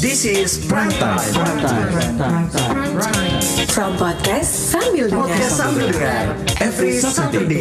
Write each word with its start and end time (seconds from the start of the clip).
This 0.00 0.24
is 0.24 0.56
Prime 0.64 0.88
Time. 0.96 1.20
From 3.68 4.00
podcast 4.00 4.48
sambil 4.48 5.12
dengar. 5.12 5.28
Podcast 5.28 5.54
sambil 5.60 5.86
dengar 5.92 6.24
every 6.64 6.96
Saturday. 6.96 7.60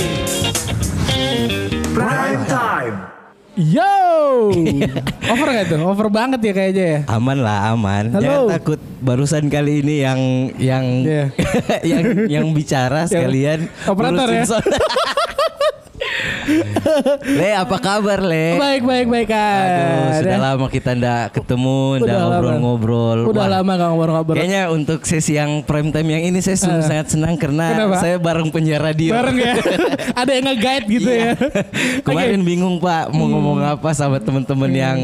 Prime 1.91 2.43
Time. 2.47 2.95
Yo, 3.59 4.55
over 5.35 5.47
gak 5.51 5.67
tuh? 5.67 5.83
Over 5.83 6.07
banget 6.07 6.39
ya 6.39 6.53
kayaknya 6.55 6.85
ya. 6.87 6.99
Aman 7.11 7.43
lah, 7.43 7.75
aman. 7.75 8.07
Halo. 8.07 8.23
Jangan 8.23 8.43
takut. 8.55 8.79
Barusan 9.03 9.51
kali 9.51 9.83
ini 9.83 9.95
yang 10.07 10.19
yang 10.55 10.85
Iya. 11.03 11.23
yang 11.91 12.03
yang 12.31 12.45
bicara 12.55 13.03
sekalian 13.03 13.67
Operator 13.83 14.31
ya? 14.31 14.47
Le, 17.21 17.49
apa 17.53 17.77
kabar 17.77 18.19
Le? 18.19 18.57
Baik, 18.57 18.81
baik, 18.81 19.07
baik 19.07 19.27
kan. 19.29 19.63
Aduh, 19.63 20.09
sudah 20.19 20.37
lama 20.41 20.65
kita 20.67 20.89
ndak 20.91 21.23
ketemu, 21.33 21.79
ndak 22.01 22.17
ngobrol-ngobrol. 22.17 23.19
Udah 23.29 23.45
Wah, 23.45 23.49
lama 23.59 23.71
gak 23.71 23.89
ngobrol-ngobrol. 23.89 24.35
Kayaknya 24.35 24.63
untuk 24.69 24.99
sesi 25.03 25.35
yang 25.35 25.61
prime 25.61 25.89
time 25.89 26.09
yang 26.09 26.23
ini 26.25 26.39
saya 26.39 26.57
sungguh 26.57 26.81
sangat 26.81 27.07
senang 27.09 27.35
karena 27.35 27.65
Kenapa? 27.77 27.97
saya 27.99 28.15
bareng 28.17 28.49
penyiar 28.49 28.81
radio. 28.81 29.11
Bareng 29.13 29.37
ya. 29.37 29.53
Ada 30.21 30.31
yang 30.33 30.45
nge-guide 30.47 30.85
gitu 30.89 31.09
Iya. 31.09 31.21
ya. 31.21 31.31
Kemarin 32.05 32.41
bingung 32.41 32.75
Pak 32.77 33.11
mau 33.11 33.25
ngomong 33.25 33.59
apa 33.61 33.89
sama 33.91 34.17
teman-teman 34.17 34.67
Hmm. 34.69 34.77
yang 34.77 34.99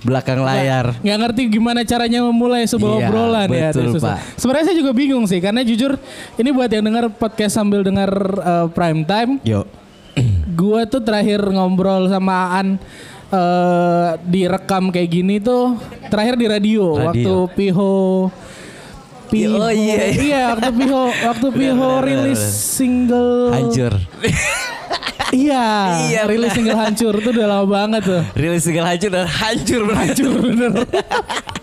belakang 0.00 0.40
layar. 0.40 0.94
Nggak 0.98 1.18
ngerti 1.20 1.42
gimana 1.48 1.80
caranya 1.82 2.20
memulai 2.22 2.64
sebuah 2.64 2.92
Iya, 2.96 3.06
obrolan 3.06 3.48
ya. 3.48 3.68
betul, 3.70 3.82
Ada 3.82 3.92
susah. 3.94 4.02
Pak. 4.10 4.18
Sebenarnya 4.36 4.64
saya 4.66 4.76
juga 4.76 4.92
bingung 4.92 5.24
sih 5.24 5.38
karena 5.38 5.60
jujur 5.60 5.92
ini 6.34 6.50
buat 6.50 6.66
yang 6.66 6.82
dengar 6.82 7.04
podcast 7.10 7.54
sambil 7.54 7.82
dengar 7.82 8.10
uh, 8.36 8.66
prime 8.68 9.02
time, 9.02 9.38
Yuk. 9.42 9.66
Gua 10.54 10.80
tuh 10.84 10.98
terakhir 10.98 11.42
ngobrol 11.44 12.06
sama 12.06 12.54
Aan 12.54 12.68
eh, 13.28 14.08
direkam 14.24 14.88
kayak 14.88 15.10
gini 15.10 15.36
tuh 15.38 15.74
terakhir 16.06 16.34
di 16.34 16.46
radio, 16.46 16.84
Radio. 16.94 17.04
waktu 17.04 17.32
Piho 17.52 17.94
Piho 19.26 19.56
Oh, 19.58 19.66
iya. 19.68 20.14
iya 20.14 20.42
waktu 20.52 20.70
Piho 20.72 21.02
waktu 21.10 21.46
Piho 21.50 21.90
rilis 22.00 22.38
single 22.38 23.50
Hancur. 23.50 23.94
Iya, 25.34 25.66
Iya, 26.06 26.20
rilis 26.30 26.54
single 26.54 26.78
hancur 26.78 27.18
itu 27.18 27.34
udah 27.34 27.46
lama 27.48 27.66
banget 27.66 28.06
tuh. 28.06 28.22
Rilis 28.38 28.62
segala 28.62 28.94
hancur 28.94 29.10
dan 29.10 29.26
hancur 29.26 29.82
hancur 29.90 30.30
bener. 30.38 30.72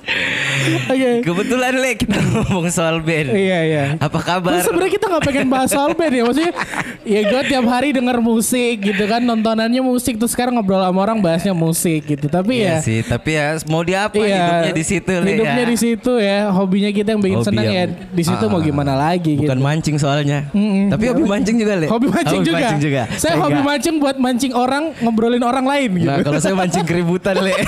Oke. 0.62 1.23
Kebetulan 1.23 1.73
Le 1.73 1.92
kita 1.95 2.20
ngomong 2.31 2.70
soal 2.70 3.00
band. 3.00 3.31
Iya 3.31 3.59
iya. 3.64 3.84
Apa 3.98 4.20
kabar? 4.20 4.54
Terus 4.54 4.67
sebenarnya 4.67 4.94
kita 4.94 5.06
nggak 5.08 5.23
pengen 5.23 5.48
bahas 5.48 5.70
soal 5.70 5.92
band 5.92 6.14
ya 6.14 6.23
maksudnya 6.23 6.54
ya 7.02 7.20
gue 7.23 7.42
tiap 7.48 7.66
hari 7.66 7.90
denger 7.92 8.17
musik 8.20 8.76
gitu 8.80 9.04
kan 9.04 9.20
nontonannya 9.20 9.82
musik 9.82 10.16
terus 10.16 10.32
sekarang 10.32 10.54
ngobrol 10.54 10.80
sama 10.80 11.02
orang 11.02 11.17
bahasnya 11.17 11.52
musik 11.52 12.06
gitu 12.06 12.28
tapi 12.28 12.62
Iya 12.62 12.78
ya 12.78 12.78
sih, 12.80 13.00
tapi 13.02 13.34
ya 13.34 13.58
mau 13.66 13.82
diapa 13.82 14.14
Iya, 14.14 14.38
hidupnya 14.38 14.72
di 14.72 14.86
situ 14.86 15.12
Le 15.12 15.30
hidupnya 15.32 15.56
ya. 15.58 15.66
di 15.66 15.78
situ 15.78 16.12
ya 16.16 16.38
hobinya 16.52 16.92
kita 16.92 17.09
yang 17.09 17.22
bikin 17.22 17.38
Hobi 17.38 17.48
senang 17.48 17.66
ya 17.66 17.84
di 17.89 18.23
situ 18.23 18.44
mau 18.45 18.59
Ah, 18.59 18.64
gimana 18.64 18.94
lagi 18.94 19.34
Bukan 19.36 19.50
gitu 19.50 19.64
mancing 19.64 19.95
soalnya. 19.98 20.45
Mm-mm. 20.52 20.94
Tapi 20.94 21.04
hobi 21.09 21.23
mancing 21.26 21.56
juga 21.58 21.73
Le. 21.76 21.88
hobi 21.88 22.08
mancing, 22.08 22.38
Hobi 22.38 22.45
juga. 22.45 22.58
mancing 22.59 22.80
juga. 22.80 23.02
saya 23.16 23.36
hobi 23.36 23.59
mancing 23.59 23.95
buat 23.98 24.16
mancing 24.16 24.54
orang 24.54 24.84
ngobrolin 25.00 25.42
orang 25.42 25.66
lain 25.66 25.89
gitu 25.98 26.06
Nah, 26.06 26.22
kalau 26.22 26.38
saya 26.38 26.54
mancing 26.54 26.86
keributan 26.86 27.34
Le. 27.36 27.54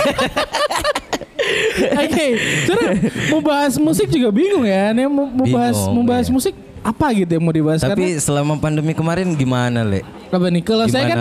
Oke, 2.06 2.26
sebenarnya 2.70 3.10
mau 3.34 3.42
bahas 3.42 3.74
musik 3.82 4.08
juga 4.10 4.30
bingung 4.30 4.66
ya. 4.66 4.94
Nih 4.94 5.10
mau, 5.10 5.28
mau 5.28 5.48
bahas 5.50 5.78
mau 5.90 6.04
bahas 6.06 6.28
iya. 6.30 6.34
musik 6.34 6.56
apa 6.84 7.16
gitu 7.16 7.32
yang 7.40 7.44
mau 7.48 7.56
dibahas 7.56 7.80
Tapi 7.80 8.20
selama 8.20 8.60
pandemi 8.60 8.92
kemarin 8.92 9.32
gimana 9.40 9.88
Le? 9.88 10.04
karena 10.04 10.36
apa 10.36 10.48
nih? 10.50 10.64
Kalau 10.66 10.86
saya 10.90 11.04
kan 11.08 11.20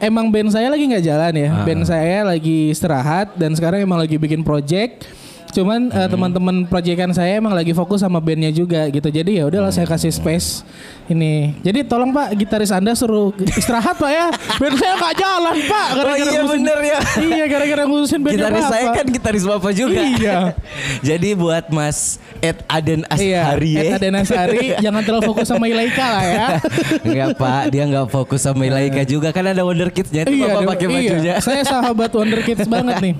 emang 0.00 0.30
band 0.32 0.50
saya 0.54 0.70
lagi 0.70 0.84
nggak 0.86 1.04
jalan 1.04 1.32
ya. 1.34 1.48
Ah. 1.52 1.64
Band 1.66 1.82
saya 1.84 2.18
lagi 2.22 2.72
istirahat 2.72 3.34
dan 3.36 3.52
sekarang 3.52 3.82
emang 3.82 3.98
lagi 3.98 4.16
bikin 4.16 4.46
project. 4.46 5.04
Cuman 5.52 5.86
eh, 5.86 5.96
Hmm. 5.98 6.10
teman-teman 6.10 6.56
proyekan 6.64 7.12
saya 7.12 7.36
emang 7.36 7.52
lagi 7.52 7.70
fokus 7.70 8.00
sama 8.00 8.18
bandnya 8.18 8.48
juga 8.48 8.88
gitu. 8.88 9.04
Jadi 9.06 9.36
ya 9.36 9.44
udahlah 9.44 9.68
saya 9.68 9.84
kasih 9.84 10.08
space 10.08 10.64
ini. 11.06 11.52
Jadi 11.60 11.84
tolong 11.84 12.08
Pak 12.08 12.32
gitaris 12.34 12.70
Anda 12.70 12.92
suruh 12.92 13.30
istirahat 13.50 13.94
Pak 13.94 14.08
ya. 14.08 14.26
Band 14.56 14.74
saya 14.74 14.94
nggak 14.96 15.14
jalan 15.14 15.56
Pak. 15.62 15.88
Oh 15.92 16.02
iya 16.10 16.24
ngurusin- 16.24 16.48
bener 16.50 16.78
ya. 16.82 16.98
Iya 17.18 17.44
gara-gara 17.46 17.82
ngurusin 17.84 18.18
bandnya 18.18 18.40
Gitaris 18.42 18.64
saya 18.66 18.82
Bapak. 18.82 18.96
kan 18.96 19.06
gitaris 19.12 19.44
bapak 19.44 19.72
juga. 19.72 20.00
Iya. 20.00 20.36
Jadi 21.12 21.28
buat 21.34 21.64
Mas 21.68 21.98
Ed 22.38 22.64
Aden 22.66 23.04
Iya, 23.12 23.52
Ashari 23.52 23.70
Ed 23.72 23.84
ya. 23.84 23.92
Aden 23.98 24.14
Ashari 24.16 24.66
jangan 24.84 25.02
terlalu 25.02 25.22
fokus 25.26 25.46
sama 25.46 25.68
Ilaika 25.68 26.06
lah 26.08 26.24
ya. 26.24 26.46
Enggak 27.06 27.28
Pak, 27.36 27.62
dia 27.68 27.82
enggak 27.84 28.06
fokus 28.08 28.40
sama 28.40 28.62
Ilaika 28.62 29.04
juga 29.04 29.28
kan 29.30 29.44
ada 29.44 29.60
Wonder 29.60 29.90
Kids-nya 29.90 30.24
itu 30.24 30.32
Bapak 30.38 30.56
ada- 30.56 30.70
pakai 30.70 30.86
iya. 30.86 30.96
bajunya. 30.96 31.34
Saya 31.38 31.60
sahabat 31.62 32.10
Wonder 32.10 32.40
Kids 32.40 32.64
banget 32.64 32.96
nih. 33.00 33.14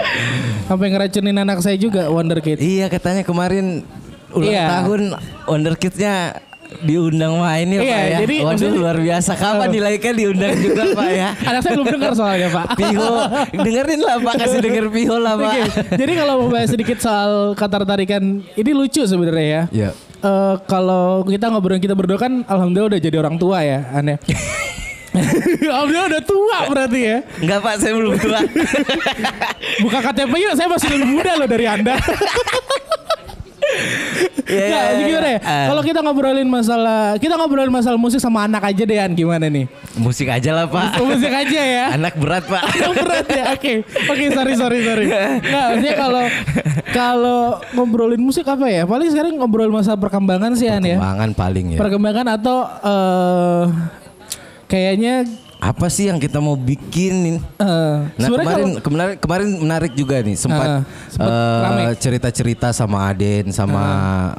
Sampai 0.64 0.88
ngeracunin 0.88 1.36
anak 1.36 1.60
saya 1.60 1.76
juga 1.76 2.06
Wonder 2.06 2.21
Kids. 2.38 2.60
Iya 2.60 2.86
katanya 2.86 3.22
kemarin 3.22 3.82
ulang 4.30 4.48
Iya. 4.48 4.66
tahun 4.70 5.00
Wonder 5.44 5.74
Kids-nya 5.74 6.38
diundang 6.80 7.36
main 7.36 7.68
ya 7.68 7.80
Iya, 7.80 7.92
Pak 7.92 8.00
ya. 8.00 8.18
jadi 8.18 8.34
Waduh 8.34 8.48
maksudnya- 8.48 8.80
luar 8.80 8.96
biasa. 8.96 9.30
Kapan. 9.36 9.68
Ilaika 9.70 10.08
diundang 10.10 10.56
juga 10.56 10.82
Pak 10.94 11.10
ya? 11.10 11.28
Anak 11.52 11.60
saya 11.60 11.72
belum 11.76 11.88
dengar 11.90 12.12
soalnya 12.16 12.48
Pak. 12.48 12.66
Piho, 12.80 13.12
dengerin 13.52 14.00
lah 14.00 14.16
Pak, 14.18 14.34
kasih 14.38 14.60
denger 14.60 14.86
Piho 14.88 15.16
lah 15.16 15.34
Pak. 15.36 15.52
Oke, 15.52 15.62
Jadi 16.00 16.12
kalau 16.16 16.34
mau 16.38 16.48
bahas 16.48 16.68
sedikit 16.68 16.96
soal 16.96 17.52
kata 17.52 17.84
tarikan 17.84 18.22
ini 18.40 18.70
lucu 18.72 19.04
sebenarnya 19.04 19.44
ya. 19.44 19.62
Iya. 19.68 19.90
Eh, 20.22 20.54
kalau 20.64 21.26
kita 21.26 21.50
ngobrol 21.50 21.76
kita 21.76 21.92
berdua 21.92 22.16
kan 22.16 22.46
alhamdulillah 22.46 22.94
udah 22.94 23.00
jadi 23.02 23.16
orang 23.18 23.36
tua 23.36 23.60
ya, 23.60 23.90
aneh. 23.92 24.16
alhamdulillah 25.68 26.08
udah 26.08 26.22
tua 26.24 26.58
berarti 26.72 27.00
ya. 27.04 27.18
Enggak 27.40 27.58
Pak, 27.60 27.74
saya 27.80 27.92
belum 27.96 28.14
tua. 28.16 28.40
Buka 29.84 29.98
KTP 30.00 30.32
yuk, 30.40 30.54
saya 30.56 30.68
masih 30.72 30.88
lebih 30.96 31.08
muda 31.08 31.32
loh 31.36 31.48
dari 31.48 31.66
Anda. 31.68 31.96
Iya, 34.48 34.66
Nah, 34.72 34.82
jadi 34.92 35.00
iya. 35.00 35.08
gimana 35.08 35.28
ya? 35.32 35.40
Ah. 35.48 35.66
Kalau 35.72 35.82
kita 35.86 35.98
ngobrolin 36.04 36.48
masalah, 36.48 37.16
kita 37.16 37.34
ngobrolin 37.40 37.72
masalah 37.72 37.96
musik 37.96 38.20
sama 38.20 38.44
anak 38.44 38.68
aja 38.68 38.84
deh, 38.84 38.98
An. 39.00 39.16
Gimana 39.16 39.48
nih? 39.48 39.64
Musik 39.96 40.28
aja 40.28 40.50
lah 40.52 40.66
Pak. 40.68 41.00
Musik 41.00 41.32
aja 41.32 41.60
ya. 41.62 41.84
Anak 41.96 42.20
berat 42.20 42.44
Pak. 42.44 42.64
Yang 42.76 42.92
berat 43.00 43.26
ya. 43.32 43.44
Oke. 43.56 43.72
Oke, 44.12 44.24
sorry 44.28 44.52
sorry 44.60 44.78
sorry. 44.84 45.06
Nah, 45.08 45.72
maksudnya 45.72 45.94
kalau 45.96 46.24
kalau 46.92 47.40
ngobrolin 47.72 48.20
musik 48.20 48.44
apa 48.44 48.68
ya? 48.68 48.84
Paling 48.84 49.08
sekarang 49.08 49.40
ngobrol 49.40 49.72
masalah 49.72 49.96
perkembangan 49.96 50.52
sih 50.52 50.68
An 50.68 50.84
ya. 50.84 51.00
Perkembangan 51.00 51.30
paling 51.32 51.66
ya. 51.72 51.78
Perkembangan 51.80 52.26
atau 52.36 52.56
eh 52.84 53.64
kayaknya 54.72 55.28
Apa 55.62 55.86
sih 55.86 56.10
yang 56.10 56.18
kita 56.18 56.36
mau 56.36 56.54
bikin? 56.54 57.38
eh 57.38 57.96
Nah 58.18 58.26
kemarin, 58.26 58.42
kalau- 58.42 58.80
kemarin 58.82 59.14
kemarin 59.14 59.48
menarik 59.56 59.92
juga 59.94 60.18
nih 60.18 60.34
sempat 60.34 60.82
rame. 61.14 61.94
cerita-cerita 61.94 62.74
sama 62.74 63.06
Aden 63.06 63.54
sama 63.54 63.82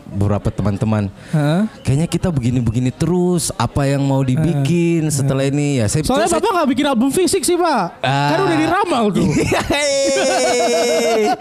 beberapa 0.06 0.52
teman-teman. 0.52 1.08
Hah? 1.32 1.64
Kayaknya 1.80 2.08
kita 2.08 2.28
begini-begini 2.28 2.92
terus. 2.92 3.50
Apa 3.56 3.86
yang 3.86 4.04
mau 4.04 4.20
dibikin 4.20 5.08
setelah 5.08 5.48
ini 5.48 5.80
ya? 5.80 5.88
Saya 5.88 6.04
Soalnya 6.04 6.28
saya- 6.28 6.36
Bapak 6.36 6.50
nggak 6.54 6.68
bikin 6.70 6.86
album 6.86 7.08
fisik 7.08 7.42
sih, 7.42 7.56
Pak. 7.56 8.04
Ah. 8.04 8.28
Kan 8.28 8.38
udah 8.44 8.58
diramal 8.60 9.04
tuh. 9.10 9.24
Yeay. 9.24 11.32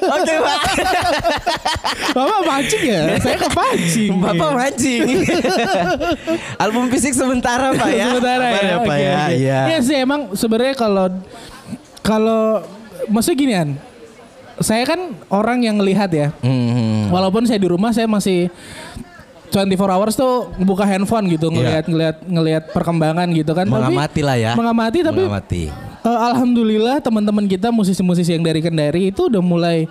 Oke 0.00 0.34
pak. 0.38 0.60
Bapak 2.10 2.40
mancing 2.42 2.82
ya? 2.82 3.02
Saya 3.20 3.36
kepancing. 3.36 4.10
Bapak 4.16 4.50
mancing. 4.54 5.02
Album 6.64 6.88
fisik 6.88 7.12
sementara 7.12 7.74
pak 7.76 7.90
ya. 7.90 8.06
Sementara 8.08 8.44
Apa 8.48 8.60
ya. 8.64 8.76
Pak 8.80 8.96
ya. 8.96 9.16
Iya. 9.28 9.58
Iya 9.68 9.78
sih 9.80 9.96
emang 9.96 10.32
sebenarnya 10.32 10.74
kalau 10.74 11.06
kalau 12.00 12.62
maksudnya 13.06 13.36
ginian. 13.36 13.68
Saya 14.56 14.82
kan 14.82 15.00
orang 15.28 15.60
yang 15.60 15.76
ngelihat 15.76 16.08
ya. 16.08 16.28
Hmm. 16.40 17.08
Walaupun 17.08 17.44
saya 17.44 17.56
di 17.56 17.68
rumah 17.68 17.92
saya 17.92 18.08
masih 18.08 18.48
24 19.46 19.78
hours 19.86 20.14
tuh 20.14 20.50
buka 20.58 20.82
handphone 20.82 21.28
gitu 21.28 21.48
ngelihat 21.50 21.84
ngelihat 21.86 22.16
ngelihat 22.20 22.62
perkembangan 22.72 23.28
gitu 23.30 23.52
kan. 23.52 23.64
Tapi- 23.64 23.72
Iya. 23.72 23.84
Mengamati 23.86 24.20
lah 24.20 24.36
ya. 24.36 24.52
Mengamati 24.52 24.98
tapi 25.02 25.20
Mengamati. 25.22 25.64
eh, 26.02 26.18
alhamdulillah 26.24 26.96
teman-teman 26.98 27.44
kita 27.44 27.68
musisi-musisi 27.68 28.32
yang 28.32 28.42
dari 28.42 28.60
Kendari 28.60 29.08
itu 29.08 29.28
udah 29.28 29.40
mulai 29.40 29.86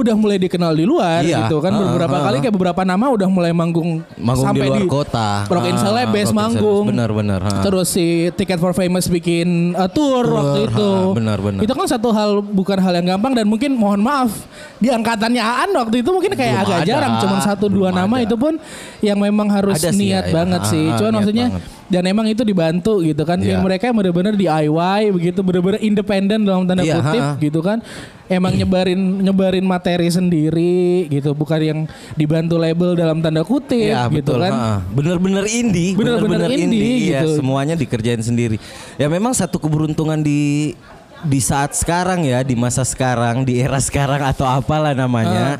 udah 0.00 0.14
mulai 0.14 0.36
dikenal 0.36 0.72
di 0.72 0.82
luar 0.82 1.20
Iya. 1.20 1.44
gitu 1.44 1.58
kan 1.58 1.70
beberapa 1.70 2.12
ah, 2.14 2.22
kali 2.24 2.36
ah. 2.36 2.42
kayak 2.42 2.54
beberapa 2.54 2.82
nama 2.82 3.06
udah 3.06 3.26
mulai 3.26 3.50
manggung, 3.50 4.00
Manggung 4.16 4.46
sampai 4.46 4.66
di 4.70 4.82
luar 4.82 4.90
kota. 4.90 5.28
Rock 5.46 5.64
in 5.64 5.72
Ah, 5.72 5.82
Celebes 5.82 6.28
manggung. 6.30 6.84
Benar, 6.86 7.10
benar, 7.10 7.40
ah. 7.42 7.60
terus 7.60 7.88
si 7.88 8.06
Ticket 8.32 8.56
for 8.56 8.70
Famous 8.70 9.06
bikin 9.06 9.72
uh, 9.72 9.86
tour, 9.86 10.24
waktu 10.26 10.66
itu 10.66 10.88
ah, 11.06 11.12
benar, 11.12 11.38
benar. 11.38 11.60
itu 11.60 11.70
kan 11.70 11.86
satu 11.86 12.08
hal 12.10 12.30
bukan 12.40 12.76
hal 12.76 12.92
yang 12.94 13.06
gampang 13.10 13.32
dan 13.32 13.44
mungkin 13.44 13.72
mohon 13.72 13.98
maaf 13.98 14.32
di 14.76 14.88
angkatannya 14.88 15.40
Aan 15.40 15.70
waktu 15.72 16.00
itu 16.00 16.08
mungkin 16.08 16.32
kayak 16.32 16.52
Belum 16.52 16.64
agak 16.66 16.78
ada. 16.78 16.88
jarang 16.88 17.12
cuma 17.18 17.36
satu 17.40 17.66
dua 17.66 17.88
nama 17.90 18.14
ada. 18.14 18.24
itu 18.24 18.34
pun 18.34 18.56
yang 18.98 19.16
memang 19.16 19.48
harus 19.48 19.76
Ada 19.76 19.90
sih 19.90 19.98
niat 20.02 20.24
ya, 20.24 20.28
ya. 20.28 20.34
banget 20.34 20.62
sih 20.66 20.84
ah, 20.84 20.96
cuman 20.96 21.12
maksudnya 21.14 21.46
banget. 21.48 21.62
dan 21.86 22.02
emang 22.04 22.26
itu 22.26 22.42
dibantu 22.42 22.94
gitu 23.00 23.22
kan 23.22 23.38
yang 23.38 23.60
mereka 23.60 23.86
yang 23.86 23.96
benar-benar 23.96 24.34
DIY 24.34 24.70
begitu 25.10 25.40
benar-benar 25.40 25.80
independen 25.80 26.38
dalam 26.40 26.62
tanda 26.64 26.80
Iya, 26.80 26.96
kutip 26.96 27.18
ha, 27.18 27.32
ha. 27.32 27.40
gitu 27.40 27.60
kan 27.60 27.78
emang 28.26 28.54
nyebarin 28.54 29.00
nyebarin 29.20 29.64
materi 29.64 29.89
sendiri 29.98 31.10
gitu 31.10 31.34
bukan 31.34 31.58
yang 31.58 31.80
dibantu 32.14 32.54
label 32.60 32.94
dalam 32.94 33.18
tanda 33.18 33.42
kutip 33.42 33.90
Iya 33.90 34.06
gitu 34.12 34.38
betul. 34.38 34.46
kan. 34.46 34.52
Bener-bener 34.94 35.44
indie. 35.50 35.98
Bener-bener 35.98 36.50
indie, 36.54 37.10
Iya, 37.10 37.26
gitu. 37.26 37.42
semuanya 37.42 37.74
dikerjain 37.74 38.22
sendiri. 38.22 38.62
Ya 38.94 39.10
memang 39.10 39.34
satu 39.34 39.58
keberuntungan 39.58 40.22
di 40.22 40.72
di 41.20 41.40
saat 41.42 41.74
sekarang 41.74 42.24
ya, 42.24 42.40
di 42.46 42.54
masa 42.54 42.86
sekarang, 42.86 43.42
di 43.42 43.58
era 43.58 43.76
sekarang 43.82 44.22
atau 44.22 44.46
apalah 44.46 44.94
namanya. 44.94 45.58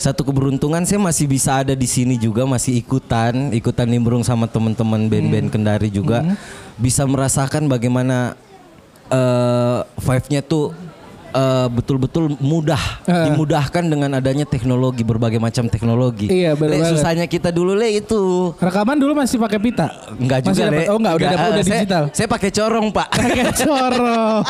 Satu 0.00 0.24
keberuntungan 0.24 0.80
saya 0.88 0.96
masih 0.96 1.28
bisa 1.28 1.60
ada 1.60 1.76
di 1.76 1.84
sini 1.84 2.16
juga 2.16 2.48
masih 2.48 2.80
ikutan, 2.80 3.52
ikutan 3.52 3.84
nimbrung 3.84 4.24
sama 4.24 4.48
teman-teman 4.48 5.12
band-band 5.12 5.52
Kendari 5.52 5.92
juga 5.92 6.24
bisa 6.80 7.04
merasakan 7.04 7.68
bagaimana 7.68 8.32
eh 9.12 9.78
vibe-nya 10.00 10.40
tuh 10.40 10.72
eh, 11.30 11.66
betul-betul 11.68 12.34
mudah, 12.36 12.80
Eh. 13.04 13.26
dimudahkan 13.26 13.82
dengan 13.82 14.10
adanya 14.12 14.42
teknologi 14.42 15.00
berbagai 15.00 15.36
macam 15.36 15.66
teknologi. 15.66 16.26
Iya, 16.26 16.52
bener 16.52 16.78
Le, 16.78 16.88
susahnya 16.88 17.24
kita 17.24 17.48
dulu 17.48 17.72
le 17.72 17.96
itu 17.96 18.20
Rekaman 18.56 18.94
dulu 18.94 19.14
masih 19.14 19.36
pakai 19.36 19.58
pita. 19.58 19.88
Enggak 20.12 20.42
Masih 20.42 20.50
juga 20.52 20.64
dapat- 20.66 20.76
Le. 20.76 20.86
Oh 20.86 20.96
enggak, 20.96 21.14
udah 21.14 21.26
Enggak, 21.26 21.40
udah 21.40 21.50
eh, 21.52 21.62
saya- 21.62 21.80
digital. 21.80 22.04
Saya, 22.10 22.28
pakai 22.28 22.50
corong, 22.50 22.86
Pak. 22.90 23.08
Pakai 23.20 23.44
corong. 23.56 24.42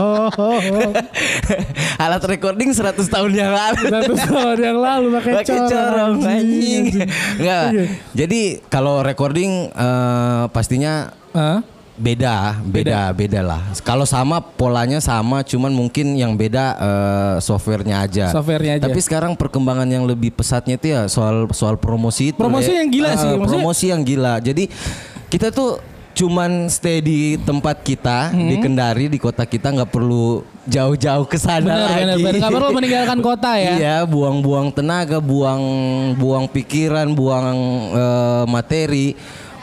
Alat 2.03 2.23
recording 2.25 2.71
100 2.71 2.97
tahun 3.06 3.32
yang 3.32 3.50
lalu. 3.50 3.82
Satu 3.87 4.15
tahun 4.17 4.59
yang 4.59 4.79
lalu 4.79 5.06
pakai 5.17 5.32
Pakai 5.37 5.47
corong. 5.53 5.71
corong 5.71 6.15
anjing. 6.23 6.85
Enggak. 7.37 7.67
Iya. 7.71 7.85
Jadi 8.17 8.41
kalau 8.67 9.00
recording 9.00 9.50
eh, 9.69 10.44
pastinya 10.50 11.12
Hah? 11.31 11.62
Beda, 12.00 12.56
beda, 12.58 13.12
beda 13.12 13.41
lah. 13.41 13.61
Kalau 13.81 14.02
sama 14.02 14.41
polanya 14.41 14.99
sama, 14.99 15.41
cuman 15.41 15.69
mungkin 15.69 16.17
yang 16.17 16.32
beda 16.32 16.64
eh, 16.75 17.35
softwarenya 17.38 18.00
aja. 18.00 18.25
Softwarenya 18.31 18.81
aja. 18.81 18.85
Tapi 18.88 18.99
sekarang 18.99 19.37
perkembangan 19.37 19.85
yang 19.85 20.02
lebih 20.02 20.32
pesatnya 20.32 20.75
itu 20.75 20.91
ya 20.91 21.05
soal 21.06 21.44
soal 21.50 21.76
promosi 21.76 22.32
itu. 22.32 22.41
Promosi 22.41 22.73
Le. 22.73 22.81
yang 22.81 22.88
gila 22.88 23.08
Eh, 23.08 23.14
sih, 23.14 23.29
maksudnya- 23.29 23.47
promosi 23.55 23.85
yang 23.87 24.02
gila. 24.02 24.35
Jadi 24.41 24.64
kita 25.29 25.52
tuh 25.52 25.79
cuman 26.11 26.67
stay 26.67 26.99
di 26.99 27.19
tempat 27.38 27.81
kita 27.81 28.35
di 28.35 28.58
Hmm. 28.58 28.61
Kendari 28.61 29.06
di 29.06 29.17
kota 29.17 29.46
kita 29.46 29.70
nggak 29.70 29.88
perlu 29.88 30.43
jauh-jauh 30.67 31.23
ke 31.25 31.38
sana 31.38 31.87
lagi. 31.87 32.19
Nggak 32.19 32.50
perlu 32.50 32.75
meninggalkan 32.75 33.19
kota 33.29 33.55
ya. 33.55 33.73
Iya, 33.76 33.96
buang-buang 34.05 34.73
tenaga, 34.73 35.23
buang 35.23 35.62
buang 36.17 36.49
pikiran, 36.49 37.12
buang 37.12 37.46
eh, 37.94 38.44
materi 38.49 39.14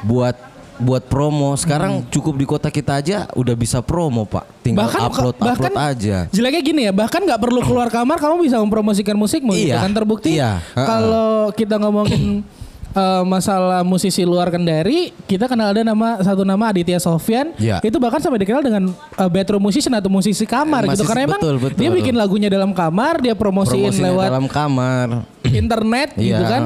buat 0.02 0.47
buat 0.78 1.04
promo. 1.04 1.54
Sekarang 1.54 2.06
cukup 2.08 2.34
di 2.34 2.46
kota 2.46 2.68
kita 2.68 2.96
aja 2.96 3.18
udah 3.32 3.54
bisa 3.54 3.80
promo, 3.80 4.24
Pak. 4.24 4.46
Tinggal 4.62 4.88
upload 4.88 5.36
bahkan 5.36 5.70
upload 5.70 5.90
aja. 5.92 6.18
Jeleknya 6.30 6.62
gini 6.62 6.82
ya, 6.84 6.92
bahkan 6.92 7.20
nggak 7.20 7.38
perlu 7.38 7.60
keluar 7.60 7.88
kamar 7.88 8.18
kamu 8.18 8.44
bisa 8.44 8.58
mempromosikan 8.58 9.14
musikmu 9.14 9.54
gitu 9.54 9.70
Iya, 9.70 9.80
kan 9.80 9.92
terbukti. 9.92 10.30
iya. 10.34 10.62
Kalau 10.74 11.50
kita 11.52 11.78
ngomongin 11.78 12.42
eh, 12.94 13.24
masalah 13.24 13.82
musisi 13.82 14.22
luar 14.22 14.48
Kendari, 14.48 15.14
kita 15.24 15.46
kenal 15.46 15.70
ada 15.70 15.82
nama 15.82 16.18
satu 16.20 16.42
nama 16.42 16.70
Aditya 16.70 16.98
Sofyan. 16.98 17.54
Iya. 17.56 17.78
Itu 17.80 17.98
bahkan 17.98 18.18
sampai 18.18 18.38
dikenal 18.38 18.62
dengan 18.62 18.84
eh, 18.94 19.30
bedroom 19.30 19.62
musician 19.64 19.94
atau 19.94 20.10
musisi 20.10 20.44
kamar 20.44 20.86
Eh, 20.86 20.94
gitu 20.94 21.04
karena 21.04 21.26
emang 21.28 21.42
betul, 21.42 21.58
betul. 21.60 21.78
dia 21.78 21.90
bikin 21.90 22.14
lagunya 22.14 22.48
dalam 22.48 22.72
kamar, 22.72 23.18
dia 23.18 23.34
promosiin 23.34 23.88
Promosinya 23.90 24.08
lewat 24.10 24.28
dalam 24.30 24.48
kamar. 24.48 25.08
internet 25.44 26.08
gitu 26.14 26.34
Iya, 26.36 26.44
kan. 26.44 26.64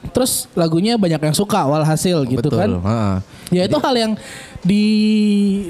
Terus 0.00 0.48
lagunya 0.56 0.96
banyak 0.96 1.20
yang 1.20 1.36
suka 1.36 1.68
walhasil 1.68 2.24
gitu 2.24 2.40
Betul, 2.40 2.56
kan. 2.56 2.70
heeh. 2.80 3.14
Ya 3.50 3.62
itu 3.68 3.76
hal 3.76 3.94
yang 3.98 4.12
di 4.60 4.84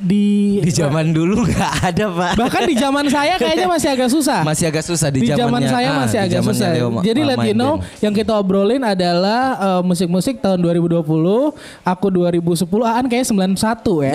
di 0.03 0.59
Di 0.63 0.71
zaman 0.75 1.15
dulu 1.15 1.47
nggak 1.47 1.73
ada, 1.91 2.05
Pak. 2.11 2.33
bahkan 2.39 2.63
di 2.67 2.75
zaman 2.75 3.07
saya 3.07 3.39
kayaknya 3.39 3.67
masih 3.71 3.89
agak 3.95 4.11
susah. 4.11 4.43
masih 4.43 4.67
agak 4.67 4.83
susah 4.83 5.09
di, 5.15 5.27
di 5.27 5.35
zaman 5.35 5.63
saya 5.63 5.89
ah, 5.95 6.07
masih 6.07 6.19
agak 6.23 6.43
susah. 6.47 6.69
Leo 6.75 6.89
Jadi 7.03 7.21
let 7.27 7.39
you 7.47 7.55
know 7.55 7.79
yang 8.03 8.15
kita 8.15 8.35
obrolin 8.35 8.83
adalah 8.83 9.59
eh, 9.59 9.83
musik-musik 9.87 10.39
tahun 10.43 10.59
2020, 10.63 11.03
aku 11.87 12.07
2010, 12.11 12.67
Aan 12.87 13.07
kayak 13.07 13.27
91 13.31 14.07
ya. 14.11 14.15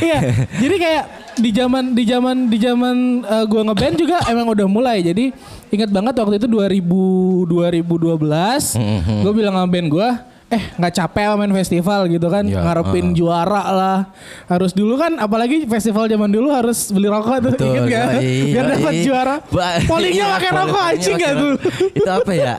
Iya, 0.02 0.20
jadi 0.62 0.76
kayak 0.78 1.04
di 1.38 1.50
zaman 1.50 1.84
di 1.92 2.04
zaman 2.04 2.36
di 2.48 2.58
zaman 2.58 2.96
eh, 3.22 3.46
gua 3.46 3.62
ngeband 3.64 3.96
juga 3.96 4.18
emang 4.26 4.50
udah 4.50 4.68
mulai. 4.68 5.00
Jadi 5.00 5.32
ingat 5.70 5.90
banget 5.90 6.14
waktu 6.16 6.36
itu 6.38 6.48
2000 6.48 7.46
2012, 7.46 8.76
Mhm. 8.76 9.22
gue 9.22 9.34
bilang 9.34 9.54
sama 9.56 9.68
band 9.68 9.90
gua 9.90 10.10
Eh 10.48 10.64
nggak 10.80 10.94
capek 10.96 11.36
main 11.36 11.52
festival 11.52 12.08
gitu 12.08 12.32
kan 12.32 12.48
Iya, 12.48 12.64
Ngarepin 12.64 13.12
juara 13.12 13.68
lah 13.68 14.00
Harus 14.48 14.72
dulu 14.72 14.96
kan 14.96 15.20
Apalagi 15.20 15.68
festival 15.68 16.08
zaman 16.08 16.32
dulu 16.32 16.48
harus 16.48 16.88
beli 16.88 17.12
rokok 17.12 17.44
tuh 17.44 17.52
Betul, 17.52 17.68
Ingat 17.68 17.84
gak? 17.84 18.06
yoi, 18.16 18.56
Biar 18.56 18.66
dapat 18.72 18.94
juara 19.04 19.36
Pollingnya 19.84 20.24
iya, 20.24 20.36
pakai 20.40 20.52
rokok 20.56 20.84
anjing 20.88 21.16
pakai 21.20 21.28
gak 21.28 21.34
tuh. 21.36 21.54
Itu 21.92 22.08
apa 22.16 22.32
ya? 22.32 22.54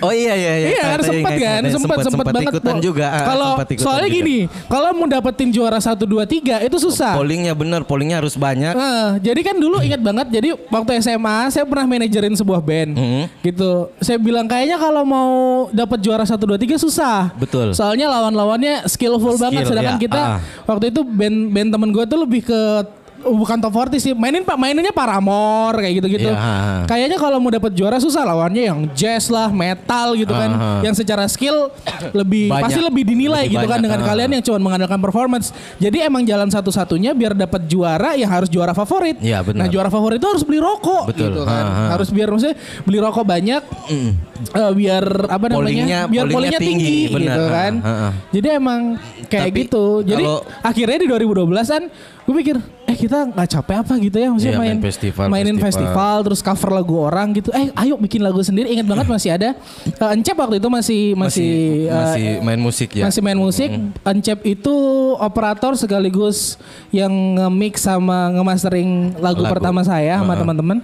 Oh 0.00 0.08
iya 0.08 0.32
iya 0.32 0.52
iya. 0.56 0.68
Iya 0.70 0.82
kan 0.96 1.00
ingat, 1.04 1.36
kan 1.36 1.62
sempat 1.70 1.96
sempat 2.00 2.26
banget 2.26 2.52
ikutan 2.56 2.76
juga. 2.80 3.06
ah, 3.06 3.24
Kalau 3.26 3.50
soalnya 3.76 4.08
juga. 4.08 4.16
gini, 4.16 4.38
kalau 4.64 4.88
mau 4.92 5.06
dapetin 5.06 5.48
juara 5.48 5.76
1 5.76 5.92
2 5.98 6.24
3 6.24 6.64
itu 6.64 6.76
susah. 6.78 7.12
Pollingnya 7.14 7.52
bener, 7.52 7.84
pollingnya 7.84 8.18
harus 8.18 8.32
banyak. 8.34 8.72
Nah, 8.72 9.20
jadi 9.20 9.40
kan 9.42 9.56
dulu 9.56 9.78
ingat 9.78 10.00
banget 10.00 10.26
jadi 10.30 10.48
waktu 10.68 10.90
SMA 11.00 11.50
saya 11.50 11.64
pernah 11.64 11.84
manajerin 11.86 12.32
sebuah 12.32 12.60
band. 12.60 12.96
Mhm. 12.96 13.22
Gitu. 13.42 13.70
Saya 13.98 14.16
bilang 14.16 14.48
kayaknya 14.48 14.76
kalau 14.76 15.04
mau 15.04 15.30
dapat 15.70 15.98
juara 16.00 16.24
1 16.24 16.38
2 16.38 16.56
3 16.56 16.76
susah. 16.76 17.32
Betul. 17.34 17.76
Soalnya 17.76 18.08
lawan-lawannya 18.08 18.88
skillful 18.88 19.36
banget 19.36 19.62
Skill, 19.62 19.70
sedangkan 19.70 19.96
ya. 19.96 20.02
kita 20.02 20.20
Ah. 20.20 20.38
waktu 20.64 20.90
itu 20.90 21.00
band 21.02 21.36
band 21.50 21.68
temen 21.70 21.88
gue 21.90 22.04
tuh 22.04 22.18
lebih 22.18 22.42
ke 22.42 22.60
bukan 23.20 23.58
top 23.58 23.72
40 23.72 23.98
sih 23.98 24.12
mainin 24.12 24.42
pak 24.42 24.54
maininnya 24.54 24.90
Paramore 24.90 25.78
kayak 25.78 25.94
gitu-gitu 25.98 26.28
Iya, 26.28 26.38
ah. 26.38 26.82
kayaknya 26.84 27.16
kalau 27.16 27.36
mau 27.36 27.48
dapat 27.48 27.72
juara 27.72 27.96
susah 27.96 28.22
lawannya 28.22 28.62
yang 28.64 28.78
jazz 28.92 29.26
lah 29.26 29.48
metal 29.48 30.14
gitu 30.14 30.30
kan 30.30 30.50
Ah. 30.50 30.80
yang 30.80 30.92
secara 30.92 31.26
skill 31.26 31.70
lebih 32.12 32.46
Banyak. 32.46 32.64
pasti 32.64 32.80
lebih 32.80 33.02
dinilai 33.04 33.44
Lebih 33.44 33.54
gitu 33.54 33.66
kan 33.66 33.70
banyak, 33.74 33.84
dengan 33.84 34.00
ah. 34.00 34.06
kalian 34.06 34.30
yang 34.32 34.42
cuma 34.42 34.58
mengandalkan 34.60 34.98
performance 34.98 35.50
jadi 35.76 36.06
emang 36.06 36.22
jalan 36.22 36.46
satu-satunya 36.46 37.10
biar 37.12 37.32
dapat 37.32 37.64
juara 37.64 38.14
ya 38.14 38.26
harus 38.26 38.46
juara 38.46 38.70
favorit 38.70 39.18
Iya, 39.18 39.42
benar. 39.42 39.58
nah 39.58 39.66
juara 39.66 39.88
favorit 39.88 40.16
itu 40.16 40.28
harus 40.28 40.42
beli 40.42 40.58
rokok 40.58 41.10
Betul, 41.10 41.32
gitu 41.32 41.42
kan 41.42 41.64
ah, 41.64 41.74
ah. 41.74 41.88
harus 41.94 42.08
biar 42.08 42.28
maksudnya 42.28 42.56
beli 42.82 42.98
rokok 42.98 43.24
banyak 43.24 43.62
eh, 44.40 44.72
biar 44.72 45.04
apa 45.26 45.46
namanya? 45.48 46.06
Biar 46.06 46.24
pollingnya 46.26 46.58
tinggi, 46.58 46.84
tinggi, 46.84 46.98
benar, 47.10 47.22
gitu 47.24 47.42
kan? 47.48 47.72
ah, 47.76 47.86
ah, 47.86 48.02
ah. 48.04 48.12
jadi 48.30 48.46
emang 48.54 48.80
kayak 49.24 49.44
Tapi 49.46 49.60
gitu. 49.60 49.86
Jadi 50.02 50.24
kalau- 50.24 50.42
akhirnya 50.60 50.98
di 50.98 51.06
2012 51.06 51.68
kan 51.68 51.82
gue 52.28 52.34
pikir 52.36 52.56
eh 52.84 52.92
kita 52.94 53.18
nggak 53.26 53.48
capek 53.50 53.76
apa 53.80 53.92
gitu 53.96 54.16
ya? 54.16 54.28
Maksudnya 54.28 54.52
Iya, 54.52 54.60
main, 54.60 54.70
main 54.70 54.84
festival, 54.84 55.24
mainin 55.28 55.56
festival. 55.56 55.68
festival 55.88 56.16
terus 56.22 56.40
cover 56.40 56.70
lagu 56.70 56.94
orang 56.98 57.28
gitu. 57.32 57.48
Eh 57.50 57.72
ayo 57.74 57.96
bikin 57.96 58.20
lagu 58.20 58.40
sendiri. 58.40 58.68
Ingat 58.70 58.86
banget 58.86 59.06
masih 59.14 59.30
ada 59.30 59.50
Eh, 59.88 60.14
Encep 60.14 60.36
waktu 60.36 60.56
itu 60.56 60.68
masih 60.68 61.02
masih 61.12 61.16
masih, 61.16 61.50
eh, 61.84 61.96
masih 61.96 62.24
main 62.40 62.60
musik 62.60 62.88
ya. 62.92 63.04
masih 63.04 63.20
main 63.20 63.36
musik. 63.36 63.70
Encep 64.02 64.38
itu 64.44 64.74
operator 65.16 65.72
sekaligus 65.74 66.56
yang 66.90 67.10
nge-mix 67.34 67.82
sama 67.82 68.28
nge-mastering 68.30 69.16
lagu, 69.18 69.40
Lagu. 69.40 69.52
pertama 69.52 69.80
saya 69.82 70.18
sama 70.18 70.34
teman-teman 70.34 70.78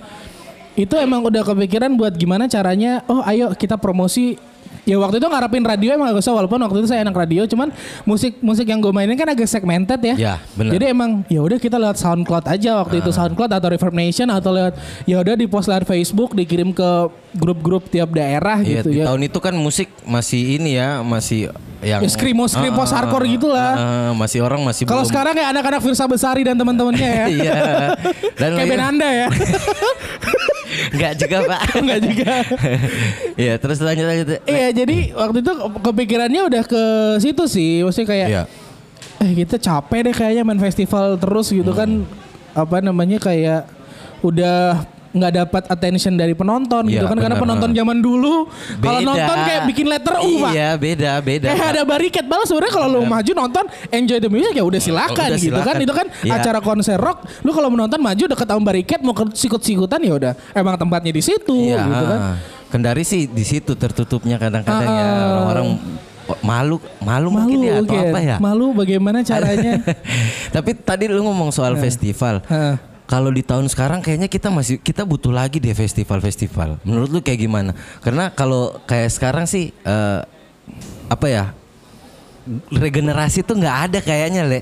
itu 0.75 0.95
emang 0.97 1.23
udah 1.23 1.43
kepikiran 1.43 1.95
buat 1.95 2.13
gimana 2.13 2.47
caranya 2.47 3.03
oh 3.07 3.23
ayo 3.23 3.51
kita 3.53 3.75
promosi 3.75 4.37
Ya 4.85 5.01
waktu 5.01 5.17
itu 5.17 5.25
ngarepin 5.25 5.65
radio 5.65 5.97
emang 5.97 6.13
agak 6.13 6.21
susah 6.21 6.37
walaupun 6.37 6.61
waktu 6.61 6.85
itu 6.85 6.93
saya 6.93 7.01
enak 7.01 7.17
radio 7.17 7.49
cuman 7.49 7.73
musik 8.05 8.37
musik 8.45 8.69
yang 8.69 8.85
gue 8.85 8.93
mainin 8.93 9.17
kan 9.17 9.25
agak 9.25 9.49
segmented 9.49 9.97
ya. 9.97 10.15
Ya, 10.15 10.35
benar. 10.53 10.77
Jadi 10.77 10.85
emang 10.93 11.25
ya 11.25 11.41
udah 11.41 11.57
kita 11.57 11.81
lewat 11.81 11.97
SoundCloud 11.97 12.45
aja 12.45 12.85
waktu 12.85 13.01
itu 13.01 13.09
SoundCloud 13.09 13.49
atau 13.49 13.73
Reverb 13.73 13.97
Nation 13.97 14.29
atau 14.29 14.53
lewat 14.53 14.77
ya 15.09 15.25
udah 15.25 15.41
di 15.41 15.49
post 15.49 15.73
lewat 15.73 15.89
Facebook 15.89 16.37
dikirim 16.37 16.77
ke 16.77 16.91
grup-grup 17.33 17.89
tiap 17.89 18.13
daerah 18.13 18.61
Iya, 18.61 18.85
gitu 18.85 18.89
di 18.93 19.01
ya. 19.01 19.09
tahun 19.09 19.25
itu 19.25 19.39
kan 19.41 19.57
musik 19.57 19.89
masih 20.05 20.61
ini 20.61 20.77
ya, 20.77 21.01
masih 21.01 21.49
yang 21.81 22.01
Ya, 22.01 22.09
screamo- 22.09 22.45
screamo 22.45 22.77
Ah, 22.77 22.85
ah, 22.85 22.93
hardcore 22.95 23.25
ah, 23.25 23.31
gitulah. 23.31 23.73
ah, 23.73 23.81
ah, 23.81 24.11
masih 24.13 24.45
orang 24.45 24.61
masih 24.61 24.85
Kalau 24.85 25.05
sekarang 25.05 25.33
kayak 25.33 25.49
anak-anak 25.49 25.81
Firsa 25.81 26.05
Besari 26.05 26.45
dan 26.45 26.61
teman-temannya 26.61 27.09
ya. 27.09 27.27
Iya. 27.41 27.61
Dan 28.37 28.51
Kayak 28.53 28.69
band 28.69 28.85
Anda 28.93 29.09
ya. 29.09 29.29
Enggak 30.91 31.13
juga, 31.17 31.39
Pak. 31.45 31.61
Enggak 31.83 32.01
juga. 32.03 32.33
Iya, 33.35 33.55
terus 33.59 33.79
lanjut 33.79 34.07
lanjut. 34.07 34.27
Iya 34.45 34.69
jadi 34.71 34.97
waktu 35.13 35.39
itu 35.43 35.53
kepikirannya 35.83 36.43
udah 36.47 36.63
ke 36.63 36.83
situ 37.19 37.45
sih. 37.45 37.83
Maksudnya 37.83 38.09
kayak 38.09 38.29
Iya. 38.31 38.43
eh 39.19 39.33
kita 39.35 39.57
capek 39.57 40.01
deh 40.07 40.15
kayaknya 40.15 40.43
main 40.43 40.59
festival 40.59 41.17
terus 41.17 41.49
gitu 41.49 41.71
kan 41.71 42.03
Hmm. 42.03 42.07
apa 42.55 42.79
namanya 42.79 43.19
kayak 43.19 43.67
udah 44.21 44.87
nggak 45.15 45.33
dapat 45.37 45.63
attention 45.69 46.13
dari 46.13 46.35
penonton 46.35 46.85
gitu 46.85 46.99
Iya, 46.99 47.07
kan 47.07 47.15
karena 47.17 47.33
benar. 47.33 47.45
penonton 47.47 47.71
zaman 47.71 47.99
dulu 47.99 48.51
kalau 48.77 49.01
nonton 49.01 49.37
kayak 49.41 49.63
bikin 49.65 49.87
letter 49.87 50.17
U 50.19 50.31
pak 50.43 50.51
Iya, 50.51 50.69
beda, 50.75 51.13
beda. 51.21 51.47
Kayak 51.49 51.69
ada 51.71 51.83
bariket 51.85 52.25
malah 52.25 52.43
sebenarnya 52.43 52.73
kalau 52.73 52.89
lu 52.91 53.01
maju 53.05 53.33
nonton 53.33 53.65
enjoy 53.89 54.19
the 54.19 54.27
music 54.27 54.53
ya 54.53 54.65
udah 54.65 54.81
silakan 54.81 55.15
Udah 55.31 55.39
gitu 55.39 55.55
kan 55.55 55.63
silakan. 55.71 55.77
itu 55.81 55.93
kan 55.95 56.07
Iya. 56.21 56.33
acara 56.37 56.59
konser 56.59 56.99
rock 56.99 57.19
lu 57.41 57.51
kalau 57.51 57.71
menonton 57.71 57.97
maju 57.97 58.25
deket 58.27 58.43
sama 58.45 58.63
bariket 58.65 59.01
mau 59.01 59.15
sikut-sikutan 59.15 60.01
ya 60.01 60.13
udah 60.13 60.33
emang 60.53 60.75
tempatnya 60.75 61.11
di 61.11 61.23
situ 61.23 61.55
Iya, 61.71 61.79
gitu 61.85 62.05
kan 62.05 62.21
ah. 62.21 62.37
Kendari 62.67 63.03
sih 63.03 63.31
di 63.31 63.45
situ 63.45 63.73
tertutupnya 63.73 64.35
kadang-kadang 64.35 64.83
ya 64.89 65.07
Ah. 65.07 65.27
orang-orang 65.31 65.67
malu, 66.41 66.77
malu, 66.99 67.29
mungkin 67.31 67.59
ya 67.63 67.79
atau 67.79 67.95
apa 68.03 68.19
ya. 68.19 68.37
malu 68.39 68.73
bagaimana 68.73 69.21
caranya 69.21 69.79
Tapi 70.55 70.75
tadi 70.75 71.07
lu 71.07 71.23
ngomong 71.23 71.49
soal 71.49 71.77
festival. 71.77 72.43
Heeh. 72.45 72.94
Kalau 73.15 73.31
di 73.31 73.41
tahun 73.41 73.71
sekarang 73.71 74.03
kayaknya 74.03 74.27
kita 74.27 74.51
masih 74.51 74.75
kita 74.77 75.07
butuh 75.07 75.31
lagi 75.31 75.63
deh 75.63 75.71
festival-festival. 75.71 76.83
Menurut 76.83 77.07
lu 77.09 77.21
kayak 77.23 77.39
gimana? 77.39 77.71
Karena 78.03 78.27
kalau 78.29 78.75
kayak 78.83 79.07
sekarang 79.09 79.47
sih 79.47 79.71
eh, 79.71 80.21
apa 81.07 81.27
ya? 81.29 81.45
regenerasi 82.71 83.41
tuh 83.41 83.57
nggak 83.57 83.77
ada 83.89 83.99
kayaknya 84.03 84.43
le. 84.45 84.61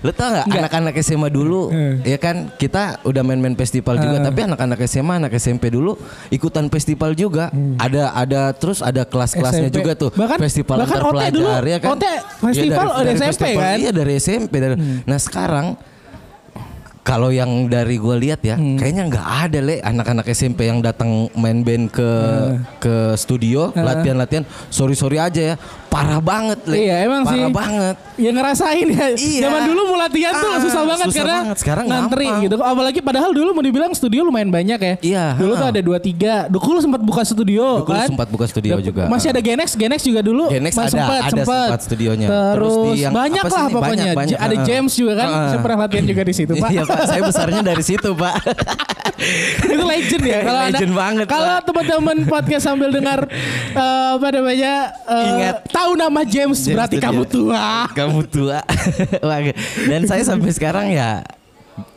Lo 0.00 0.10
tau 0.10 0.34
Nggak. 0.34 0.44
anak-anak 0.50 0.94
SMA 0.98 1.28
dulu 1.28 1.70
Hmm. 1.70 2.02
ya 2.02 2.18
kan 2.18 2.52
kita 2.52 3.00
udah 3.02 3.22
main-main 3.22 3.54
festival 3.54 3.96
juga 3.96 4.20
tapi 4.20 4.44
anak-anak 4.44 4.76
SMA 4.84 5.14
anak 5.16 5.32
SMP 5.32 5.70
dulu 5.70 5.96
ikutan 6.28 6.68
festival 6.68 7.14
juga 7.14 7.48
ada 7.78 8.12
ada 8.12 8.52
terus 8.52 8.80
ada 8.80 9.00
kelas-kelasnya 9.02 9.70
juga 9.70 9.94
tuh 9.94 10.10
Bahkan- 10.10 10.40
festival 10.42 10.76
bahkan 10.78 10.98
antar 10.98 11.08
pelajar 11.08 11.32
dulu, 11.32 11.48
ya 11.64 11.78
kan 11.78 11.90
OT 11.90 12.04
festival 12.42 12.84
Iya, 12.84 12.98
dari 12.98 13.16
SMP 13.16 13.44
kan? 13.54 13.76
iya 13.78 13.90
dari 13.90 14.12
SMP 14.18 14.52
dari- 14.58 14.78
nah 15.02 15.16
sekarang 15.16 15.66
kalau 17.04 17.28
yang 17.28 17.68
dari 17.68 18.00
gue 18.00 18.16
lihat 18.16 18.40
ya, 18.40 18.56
Hmm. 18.56 18.80
kayaknya 18.80 19.12
nggak 19.12 19.26
ada 19.44 19.58
le 19.60 19.76
anak-anak 19.78 20.24
SMP 20.26 20.64
yang 20.64 20.80
datang 20.80 21.28
main 21.36 21.60
band 21.60 21.92
ke 21.92 22.00
Hmm. 22.00 22.64
ke 22.80 23.12
studio 23.14 23.68
latihan-latihan. 23.76 24.48
Sorry 24.72 24.96
sorry 24.96 25.20
aja 25.20 25.52
ya, 25.52 25.54
parah 25.94 26.18
banget 26.18 26.58
le. 26.64 26.74
Iya 26.76 26.96
emang 27.02 27.22
parah 27.22 27.38
sih. 27.38 27.54
banget. 27.54 27.96
Ya 28.14 28.30
ngerasain 28.30 28.86
ya. 28.88 29.06
Iya. 29.14 29.40
Zaman 29.44 29.60
dulu 29.64 29.80
mau 29.86 29.96
latihan 29.96 30.32
tuh 30.32 30.48
Ah, 30.48 30.58
susah 30.58 30.82
banget 30.84 31.06
susah 31.06 31.16
karena 31.16 31.36
banget. 31.38 31.56
Sekarang 31.56 31.84
ngantri 31.86 32.26
gampang. 32.26 32.42
gitu. 32.42 32.54
Apalagi 32.60 32.98
padahal 33.00 33.30
dulu 33.30 33.50
mau 33.50 33.62
dibilang 33.62 33.92
studio 33.92 34.20
lumayan 34.22 34.50
banyak 34.50 34.78
ya. 34.80 34.94
Iya, 35.00 35.24
Dulu 35.36 35.52
tuh 35.54 35.66
ha. 35.66 35.70
ada 35.70 35.80
dua 35.80 35.98
tiga. 35.98 36.34
Dulu 36.46 36.78
sempat 36.78 36.98
buka 37.00 37.22
studio 37.22 37.80
Dulu 37.80 37.86
kan. 37.86 38.06
sempat 38.06 38.26
buka 38.26 38.44
studio 38.44 38.74
juga. 38.78 39.06
Masih 39.06 39.30
ada 39.30 39.38
Genex, 39.38 39.72
Genex 39.72 40.00
juga 40.02 40.20
dulu. 40.20 40.50
Genex 40.50 40.74
Mas- 40.74 40.84
ada, 40.84 40.92
sempat, 40.92 41.20
ada 41.20 41.30
sempat. 41.32 41.64
sempat 41.64 41.80
studionya. 41.82 42.26
Terus, 42.26 42.54
Terus 42.56 42.74
di 42.90 43.00
yang- 43.00 43.14
banyak 43.14 43.44
lah 43.44 43.64
pokoknya. 43.68 43.84
Banyak, 43.84 44.16
banyak, 44.16 44.38
ada 44.40 44.56
ha. 44.56 44.64
James 44.64 44.92
juga 44.92 45.12
kan. 45.14 45.28
Ha. 45.28 45.40
Saya 45.46 45.60
pernah 45.60 45.78
latihan 45.84 46.04
juga 46.04 46.22
di 46.22 46.34
situ 46.34 46.52
pak. 46.62 46.68
Iya 46.68 46.82
pak, 46.82 47.00
saya 47.06 47.20
besarnya 47.22 47.62
dari 47.62 47.82
situ 47.82 48.10
pak. 48.12 48.34
itu 49.74 49.84
legend 49.84 50.24
ya 50.24 50.38
kalau 50.42 50.60
ada- 50.64 50.72
Legend 50.74 50.92
banget, 50.96 51.26
kalau 51.28 51.54
teman-teman 51.62 52.16
podcast 52.24 52.64
sambil 52.64 52.88
dengar 52.88 53.28
eh, 53.84 54.08
apa 54.16 54.28
namanya 54.32 54.72
eh, 55.06 55.28
Ingat. 55.28 55.56
tahu 55.68 55.90
nama 55.94 56.20
James, 56.24 56.60
James 56.60 56.74
berarti 56.74 56.96
kamu 56.98 57.22
tua 57.28 57.88
Kamu 57.92 58.20
tua. 58.26 58.60
Dan 59.90 60.08
saya 60.08 60.24
sampai 60.24 60.50
sekarang 60.50 60.88
ya 60.90 61.20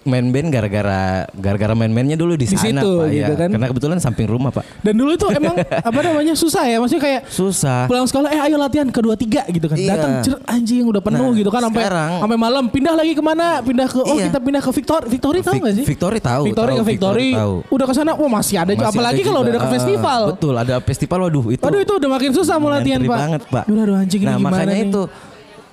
main 0.08 0.26
band 0.26 0.48
gara-gara 0.50 1.02
gara-gara 1.30 1.74
main-mainnya 1.74 2.16
dulu 2.16 2.34
di 2.34 2.44
Di 2.44 2.56
sana 2.56 2.80
situ, 2.80 2.92
pak 2.96 3.08
gitu 3.10 3.20
ya. 3.28 3.38
kan. 3.38 3.50
Karena 3.52 3.68
kebetulan 3.68 3.98
samping 4.00 4.26
rumah 4.26 4.50
pak. 4.50 4.64
dan 4.80 4.94
dulu 4.94 5.12
itu 5.12 5.28
emang 5.30 5.56
apa 5.90 6.00
namanya 6.02 6.34
susah 6.34 6.64
ya 6.64 6.78
maksudnya 6.78 7.04
kayak 7.04 7.22
Susah. 7.28 7.86
pulang 7.86 8.06
sekolah 8.06 8.30
eh 8.30 8.42
ayo 8.42 8.56
latihan 8.56 8.88
kedua 8.88 9.14
tiga 9.14 9.44
gitu 9.46 9.66
kan 9.66 9.76
Iya. 9.76 9.90
datang 9.92 10.12
cer 10.22 10.36
anjing 10.46 10.84
udah 10.84 11.00
penuh 11.00 11.20
Nah, 11.20 11.36
gitu 11.36 11.50
kan 11.50 11.62
sampai 11.62 11.84
sampai 12.18 12.38
malam 12.38 12.64
pindah 12.66 12.94
lagi 12.94 13.12
ke 13.12 13.22
mana 13.22 13.60
pindah 13.60 13.86
ke 13.86 14.00
oh 14.00 14.16
Iya. 14.16 14.30
kita 14.30 14.40
pindah 14.40 14.60
ke 14.60 14.72
Victor 14.72 15.02
Victory 15.06 15.40
tahu 15.42 15.56
nggak 15.60 15.76
sih 15.76 15.86
Victory 15.86 16.20
tahu, 16.20 16.44
Victory 16.46 16.72
tahu, 16.72 16.78
ke 16.78 16.86
Victory, 16.88 17.28
Victory 17.28 17.30
tahu. 17.36 17.56
udah 17.70 17.86
ke 17.86 17.94
sana 17.94 18.12
oh 18.14 18.30
masih 18.30 18.56
ada 18.58 18.72
juga 18.72 18.88
apalagi 18.88 19.22
kalau 19.22 19.42
udah 19.42 19.52
ke 19.54 19.60
Ah, 19.60 19.74
festival 19.74 20.20
betul, 20.30 20.54
ada 20.56 20.76
festival 20.80 21.18
waduh 21.22 21.46
itu. 21.50 21.60
Waduh 21.60 21.80
itu 21.80 21.94
udah 21.94 22.10
makin 22.10 22.32
susah 22.32 22.56
mau 22.56 22.70
latihan 22.70 23.02
pak 23.02 23.18
banget 23.18 23.42
pak. 23.46 23.64
udah 23.68 23.84
aduh 23.84 23.96
anjing 23.98 24.22
ini 24.22 24.26
nah 24.26 24.38
gimana 24.38 24.54
makanya 24.56 24.74
nih? 24.74 24.88
itu 24.88 25.02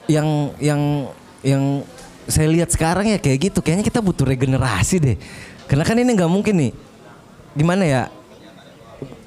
yang 0.06 0.28
yang 0.58 0.80
yang 1.42 1.62
saya 2.26 2.48
lihat 2.48 2.70
sekarang 2.70 3.08
ya 3.08 3.18
kayak 3.18 3.52
gitu. 3.52 3.58
Kayaknya 3.60 3.84
kita 3.84 4.00
butuh 4.00 4.24
regenerasi 4.24 4.96
deh. 4.98 5.16
Karena 5.64 5.82
kan 5.82 5.96
ini 5.96 6.10
nggak 6.12 6.30
mungkin 6.30 6.54
nih. 6.58 6.72
Gimana 7.54 7.84
ya? 7.84 8.02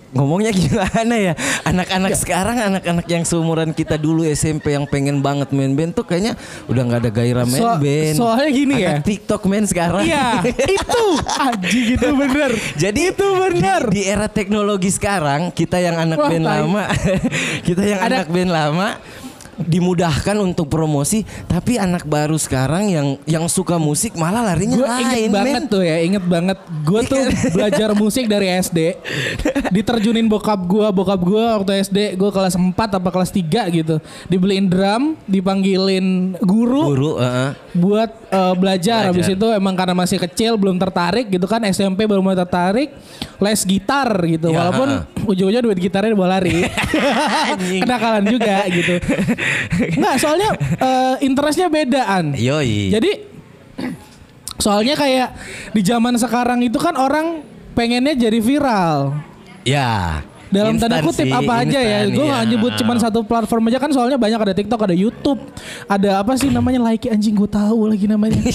Ngomongnya 0.08 0.56
gimana 0.63 1.16
ya? 1.20 1.34
Anak-anak 1.68 2.16
sekarang, 2.16 2.56
anak-anak 2.58 3.06
yang 3.12 3.27
seumuran 3.27 3.75
kita 3.75 4.00
dulu 4.00 4.24
SMP 4.24 4.72
yang 4.72 4.88
pengen 4.88 5.20
banget 5.20 5.51
main 5.51 5.75
band 5.75 5.92
tuh 5.92 6.08
kayaknya 6.08 6.39
udah 6.66 6.82
nggak 6.88 7.00
ada 7.04 7.12
gairah 7.12 7.44
main 7.44 7.60
So- 7.60 7.75
band. 7.75 8.16
soalnya 8.16 8.50
gini 8.50 8.75
ya. 8.80 8.89
Anak 8.98 9.04
TikTok 9.04 9.42
main 9.46 9.66
sekarang. 9.68 10.08
Iya, 10.08 10.48
itu 10.80 11.04
anjing 11.27 11.88
itu 12.00 12.08
bener. 12.16 12.51
Jadi 12.80 13.00
itu 13.12 13.27
bener. 13.36 13.82
Di, 13.92 13.94
di 13.94 14.01
era 14.08 14.27
teknologi 14.32 14.89
sekarang 14.89 15.51
kita 15.51 15.75
yang 15.77 16.00
anak 16.00 16.18
Wah, 16.24 16.30
band 16.32 16.46
tai. 16.48 16.51
lama, 16.63 16.84
kita 17.68 17.84
yang 17.84 18.00
Ada- 18.00 18.16
anak 18.24 18.27
band 18.32 18.51
lama 18.56 18.88
dimudahkan 19.57 20.37
untuk 20.37 20.67
promosi, 20.67 21.21
tapi 21.45 21.75
anak 21.75 22.05
baru 22.05 22.37
sekarang 22.37 22.89
yang 22.89 23.07
yang 23.25 23.45
suka 23.47 23.75
musik 23.75 24.13
malah 24.13 24.45
larinya 24.45 24.77
Gue 24.77 24.85
lain. 24.85 25.01
inget 25.01 25.33
banget 25.33 25.63
men. 25.65 25.71
tuh 25.71 25.81
ya, 25.81 25.97
inget 25.99 26.25
banget. 26.25 26.57
Gue 26.85 27.01
tuh 27.03 27.21
belajar 27.55 27.89
musik 27.93 28.25
dari 28.25 28.53
SD. 28.53 28.79
Diterjunin 29.69 30.27
bokap 30.27 30.61
gue, 30.61 30.87
bokap 30.91 31.19
gue 31.19 31.41
waktu 31.41 31.71
SD, 31.81 31.99
gue 32.15 32.29
kelas 32.29 32.53
4 32.53 32.73
apa 32.75 33.09
kelas 33.09 33.31
3 33.31 33.43
gitu. 33.73 33.95
Dibeliin 34.27 34.67
drum, 34.67 35.17
dipanggilin 35.25 36.37
guru, 36.39 36.93
Guru, 36.93 37.11
heeh. 37.17 37.49
buat 37.73 38.09
eh, 38.27 38.53
belajar. 38.55 39.10
Belajar. 39.10 39.12
Habis 39.12 39.27
itu 39.34 39.48
emang 39.51 39.74
karena 39.75 39.96
masih 39.96 40.17
kecil 40.19 40.53
belum 40.60 40.75
tertarik 40.77 41.27
gitu 41.27 41.48
kan 41.48 41.63
SMP 41.67 42.03
baru 42.05 42.19
mulai 42.19 42.38
tertarik 42.38 42.91
les 43.38 43.62
gitar 43.63 44.07
gitu. 44.27 44.51
Ya, 44.51 44.67
Walaupun 44.67 44.88
ujung-ujungnya 45.27 45.62
duit 45.63 45.79
gitarnya 45.79 46.12
dibawa 46.13 46.39
lari. 46.39 46.63
Kenakalan 47.84 48.24
juga 48.27 48.67
gitu. 48.69 48.96
Enggak, 49.98 50.15
soalnya 50.19 50.50
eh, 50.60 51.15
interestnya 51.25 51.67
bedaan. 51.67 52.36
Yoi. 52.36 52.91
Jadi 52.91 53.12
soalnya 54.57 54.98
kayak 54.98 55.29
di 55.74 55.81
zaman 55.86 56.17
sekarang 56.17 56.60
itu 56.65 56.77
kan 56.81 56.98
orang 56.98 57.41
pengennya 57.77 58.17
jadi 58.17 58.39
viral. 58.41 59.13
ya. 59.63 60.22
Dalam 60.48 60.80
tanda 60.80 61.04
Instan 61.04 61.08
kutip 61.12 61.27
sih, 61.27 61.34
apa 61.34 61.54
aja 61.60 61.80
ya. 61.80 61.98
instan, 62.04 62.16
Gue 62.16 62.24
iya. 62.24 62.32
nggak 62.32 62.46
nyebut 62.48 62.72
cuma 62.80 62.94
satu 62.98 63.20
platform 63.22 63.63
aja 63.68 63.80
kan 63.80 63.92
soalnya 63.92 64.16
banyak 64.16 64.39
ada 64.39 64.54
TikTok, 64.56 64.80
ada 64.88 64.96
YouTube, 64.96 65.39
ada 65.86 66.24
apa 66.24 66.34
sih 66.39 66.48
namanya 66.48 66.80
like 66.82 67.08
anjing 67.08 67.36
gue 67.36 67.50
tahu 67.50 67.92
lagi 67.92 68.08
namanya. 68.08 68.38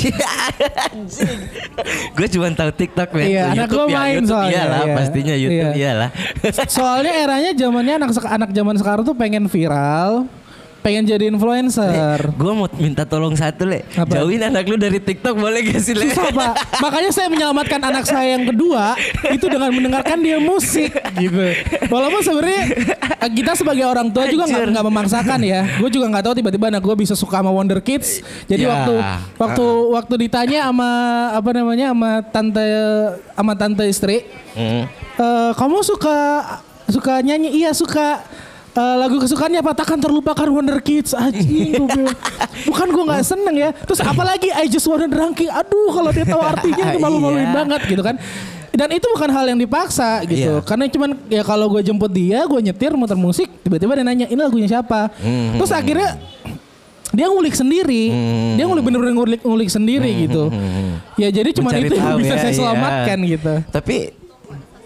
Gue 2.17 2.29
cuma 2.29 2.49
tahu 2.53 2.71
TikTok 2.73 3.09
men. 3.13 3.27
Iya, 3.29 3.43
anak 3.53 3.69
YouTube 3.69 3.77
gua 3.77 3.85
ya, 3.85 3.97
main 3.97 4.13
YouTube 4.15 4.31
soalnya, 4.31 4.53
Iyalah, 4.53 4.83
iya. 4.83 4.95
pastinya 4.97 5.35
YouTube 5.37 5.73
Iya. 5.73 5.81
iyalah. 5.81 6.11
Soalnya 6.69 7.13
eranya 7.17 7.51
zamannya 7.53 7.95
anak 8.01 8.11
anak 8.23 8.51
zaman 8.53 8.75
sekarang 8.79 9.03
tuh 9.05 9.17
pengen 9.17 9.45
viral, 9.49 10.29
pengen 10.83 11.07
jadi 11.07 11.31
influencer. 11.31 12.35
Gue 12.35 12.53
mau 12.53 12.67
minta 12.75 13.07
tolong 13.07 13.33
satu 13.33 13.63
le, 13.65 13.87
Apa? 13.95 14.11
jauhin 14.13 14.43
anak 14.43 14.67
lu 14.67 14.75
dari 14.75 14.99
TikTok 14.99 15.39
boleh 15.39 15.63
gak 15.65 15.79
sih 15.79 15.95
le? 15.95 16.11
Susah 16.11 16.29
pak. 16.29 16.53
Makanya 16.85 17.11
saya 17.11 17.31
menyelamatkan 17.31 17.81
anak 17.81 18.05
saya 18.05 18.35
yang 18.35 18.45
kedua 18.45 18.99
itu 19.31 19.47
dengan 19.47 19.71
mendengarkan 19.71 20.19
dia 20.19 20.37
musik 20.37 20.91
gitu. 21.17 21.47
Walaupun 21.87 22.21
sebenarnya 22.21 22.63
eh, 22.99 23.31
kita 23.31 23.55
sebagai 23.55 23.87
orang 23.87 24.11
tua 24.11 24.27
juga 24.27 24.45
nggak 24.45 24.83
memaksakan 24.85 25.41
ya. 25.41 25.79
Gue 25.79 25.89
juga 25.89 26.11
nggak 26.11 26.25
tahu 26.27 26.35
tiba-tiba 26.37 26.67
anak 26.69 26.83
gue 26.83 26.97
bisa 26.99 27.15
suka 27.15 27.39
sama 27.39 27.55
Wonder 27.55 27.79
Kids. 27.79 28.19
Jadi 28.45 28.63
Ya. 28.63 28.71
waktu 28.75 28.95
waktu 29.39 29.67
waktu 29.95 30.15
ditanya 30.21 30.67
sama 30.67 30.91
apa 31.33 31.51
namanya 31.55 31.87
sama 31.95 32.11
tante 32.27 32.67
sama 33.33 33.53
tante 33.55 33.85
istri, 33.87 34.27
Hmm. 34.53 34.85
"Eh, 35.17 35.51
kamu 35.55 35.81
suka 35.81 36.17
suka 36.85 37.23
nyanyi? 37.23 37.55
Iya 37.57 37.71
suka. 37.73 38.21
Eh, 38.73 38.97
lagu 38.97 39.21
kesukaannya 39.21 39.61
apa? 39.61 39.77
Takkan 39.77 40.01
terlupakan 40.01 40.49
Wonder 40.49 40.81
Kids 40.81 41.13
anjing. 41.13 41.85
Bukan 42.69 42.87
gue 42.89 43.05
nggak 43.05 43.21
seneng 43.21 43.53
ya. 43.53 43.69
Terus 43.85 44.01
apalagi 44.01 44.49
I 44.49 44.65
just 44.65 44.89
wanna 44.89 45.05
drinking. 45.05 45.53
Aduh 45.53 45.93
kalau 45.93 46.09
dia 46.09 46.25
tahu 46.25 46.41
artinya 46.41 46.85
itu 46.89 46.99
malu-maluin 46.99 47.53
Iya. 47.53 47.53
banget 47.53 47.81
gitu 47.85 48.01
kan. 48.01 48.17
Dan 48.73 48.89
itu 48.97 49.05
bukan 49.13 49.29
hal 49.29 49.45
yang 49.45 49.61
dipaksa 49.61 50.25
gitu. 50.25 50.57
Iya. 50.57 50.65
Karena 50.65 50.89
cuman 50.89 51.21
ya 51.29 51.45
kalau 51.45 51.69
gue 51.69 51.85
jemput 51.85 52.09
dia, 52.09 52.49
gue 52.49 52.61
nyetir 52.65 52.97
muter 52.97 53.21
musik, 53.21 53.53
tiba-tiba 53.61 53.93
dia 53.93 54.05
nanya 54.09 54.27
ini 54.33 54.41
lagunya 54.41 54.65
siapa. 54.65 55.13
Hmm. 55.21 55.61
Terus 55.61 55.69
akhirnya 55.69 56.17
dia 57.13 57.29
ngulik 57.29 57.53
sendiri, 57.53 58.09
dia 58.57 58.65
ngulik 58.65 58.89
bener-bener 58.89 59.13
ngulik 59.13 59.41
ngulik 59.45 59.69
sendiri 59.69 60.25
gitu. 60.25 60.49
Ya 61.21 61.29
jadi 61.29 61.53
Hmm. 61.53 61.69
Mencari 61.69 61.93
itu 61.93 62.01
yang 62.01 62.17
bisa 62.17 62.35
ya, 62.35 62.41
saya 62.41 62.49
iya. 62.49 62.57
selamatkan 62.57 63.19
gitu. 63.29 63.53
Tapi 63.69 63.97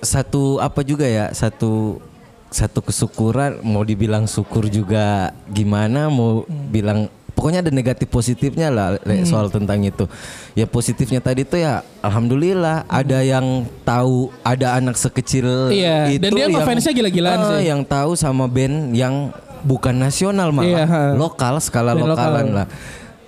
satu 0.03 0.59
apa 0.59 0.83
juga 0.83 1.07
ya 1.07 1.31
satu 1.31 2.03
satu 2.49 2.81
kesyukuran 2.81 3.59
mau 3.61 3.83
dibilang 3.83 4.25
syukur 4.25 4.67
juga 4.67 5.29
gimana 5.47 6.07
mau 6.07 6.43
bilang 6.69 7.07
pokoknya 7.33 7.61
ada 7.61 7.69
negatif 7.69 8.09
positifnya 8.09 8.69
lah 8.69 8.97
Hmm. 8.99 9.23
soal 9.23 9.47
tentang 9.47 9.77
itu 9.81 10.09
ya 10.53 10.65
positifnya 10.65 11.19
tadi 11.19 11.43
tuh 11.43 11.59
ya 11.59 11.85
alhamdulillah 12.01 12.87
ada 12.87 13.21
yang 13.21 13.45
tahu 13.83 14.33
ada 14.41 14.73
anak 14.75 14.97
sekecil 14.97 15.69
Iya, 15.69 16.09
itu 16.09 16.23
dan 16.23 16.31
dia 16.33 16.41
yang- 16.43 16.55
ngefansnya 16.55 16.93
gila-gilaan 16.93 17.37
Ah, 17.37 17.49
sih. 17.53 17.69
yang 17.69 17.81
tahu 17.83 18.17
sama 18.17 18.47
band 18.47 18.91
yang 18.93 19.29
bukan 19.61 19.93
nasional 19.93 20.49
malah 20.49 20.65
Iya, 20.67 20.85
ha. 20.87 21.03
lokal 21.13 21.59
skala 21.59 21.93
Band 21.93 22.09
lokalan 22.09 22.47
lokal. 22.47 22.57
lah 22.57 22.67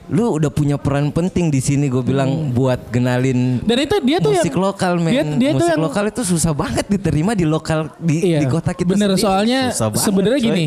lu 0.08 0.40
udah 0.40 0.48
punya 0.48 0.80
peran 0.80 1.12
penting 1.12 1.52
di 1.52 1.60
sini 1.60 1.92
gue 1.92 2.00
bilang 2.00 2.48
buat 2.56 2.80
kenalin 2.88 3.60
Dan 3.60 3.76
itu 3.84 3.96
dia 4.00 4.18
tuh 4.18 4.32
musik 4.32 4.56
yang 4.56 4.64
lokal 4.64 4.92
men. 4.96 5.12
Dia, 5.12 5.22
dia 5.36 5.50
tuh 5.52 5.56
musik 5.60 5.72
yang 5.76 5.84
lokal 5.84 6.04
itu 6.08 6.22
susah 6.24 6.52
banget 6.56 6.88
diterima 6.88 7.36
di 7.36 7.44
lokal 7.44 7.92
di, 8.00 8.32
Iya, 8.32 8.40
di 8.40 8.46
kota 8.48 8.72
kita 8.72 8.88
bener. 8.96 9.12
sendiri. 9.14 9.22
soalnya 9.22 9.60
sebenarnya 10.00 10.40
gini, 10.40 10.64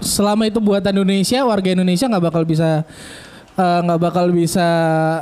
selama 0.00 0.48
itu 0.48 0.56
buatan 0.56 0.92
Indonesia, 1.04 1.38
warga 1.44 1.68
Indonesia 1.68 2.06
nggak 2.08 2.24
bakal 2.32 2.42
bisa 2.48 2.88
eh, 3.58 3.78
nggak 3.82 4.00
bakal 4.00 4.30
bisa 4.30 4.66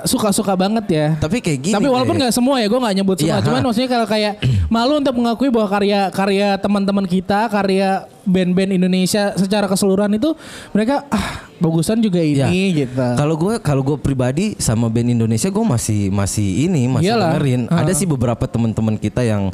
suka-suka 0.05 0.53
banget 0.53 0.85
ya. 0.87 1.07
tapi 1.17 1.41
kayak 1.41 1.59
gini 1.63 1.75
Tapi 1.75 1.89
walaupun 1.89 2.15
nggak 2.15 2.31
semua 2.31 2.61
ya, 2.61 2.67
gue 2.67 2.77
nggak 2.77 2.95
nyebut 2.95 3.17
semua. 3.17 3.31
Iya, 3.33 3.37
Cuman 3.43 3.61
ha. 3.61 3.65
maksudnya 3.65 3.91
kalau 3.91 4.07
kayak 4.07 4.33
malu 4.67 4.93
untuk 4.97 5.15
mengakui 5.15 5.49
bahwa 5.49 5.69
karya-karya 5.71 6.49
teman-teman 6.57 7.05
kita, 7.05 7.49
karya 7.49 7.89
band-band 8.23 8.73
Indonesia 8.73 9.33
secara 9.35 9.65
keseluruhan 9.65 10.13
itu 10.13 10.35
mereka 10.71 11.07
ah 11.09 11.47
bagusan 11.57 11.99
juga 11.99 12.21
Ya. 12.21 12.47
ini 12.47 12.85
gitu. 12.85 13.01
Kalau 13.17 13.35
gue 13.35 13.55
kalau 13.59 13.81
gue 13.83 13.97
pribadi 13.97 14.53
sama 14.57 14.87
band 14.87 15.09
Indonesia 15.11 15.49
gue 15.49 15.65
masih 15.65 16.11
masih 16.11 16.67
ini 16.67 16.85
masih 16.87 17.09
Iyalah. 17.09 17.33
dengerin. 17.33 17.63
Ha. 17.67 17.81
Ada 17.81 17.93
sih 17.95 18.05
beberapa 18.05 18.45
teman-teman 18.45 18.95
kita 18.95 19.23
yang 19.23 19.49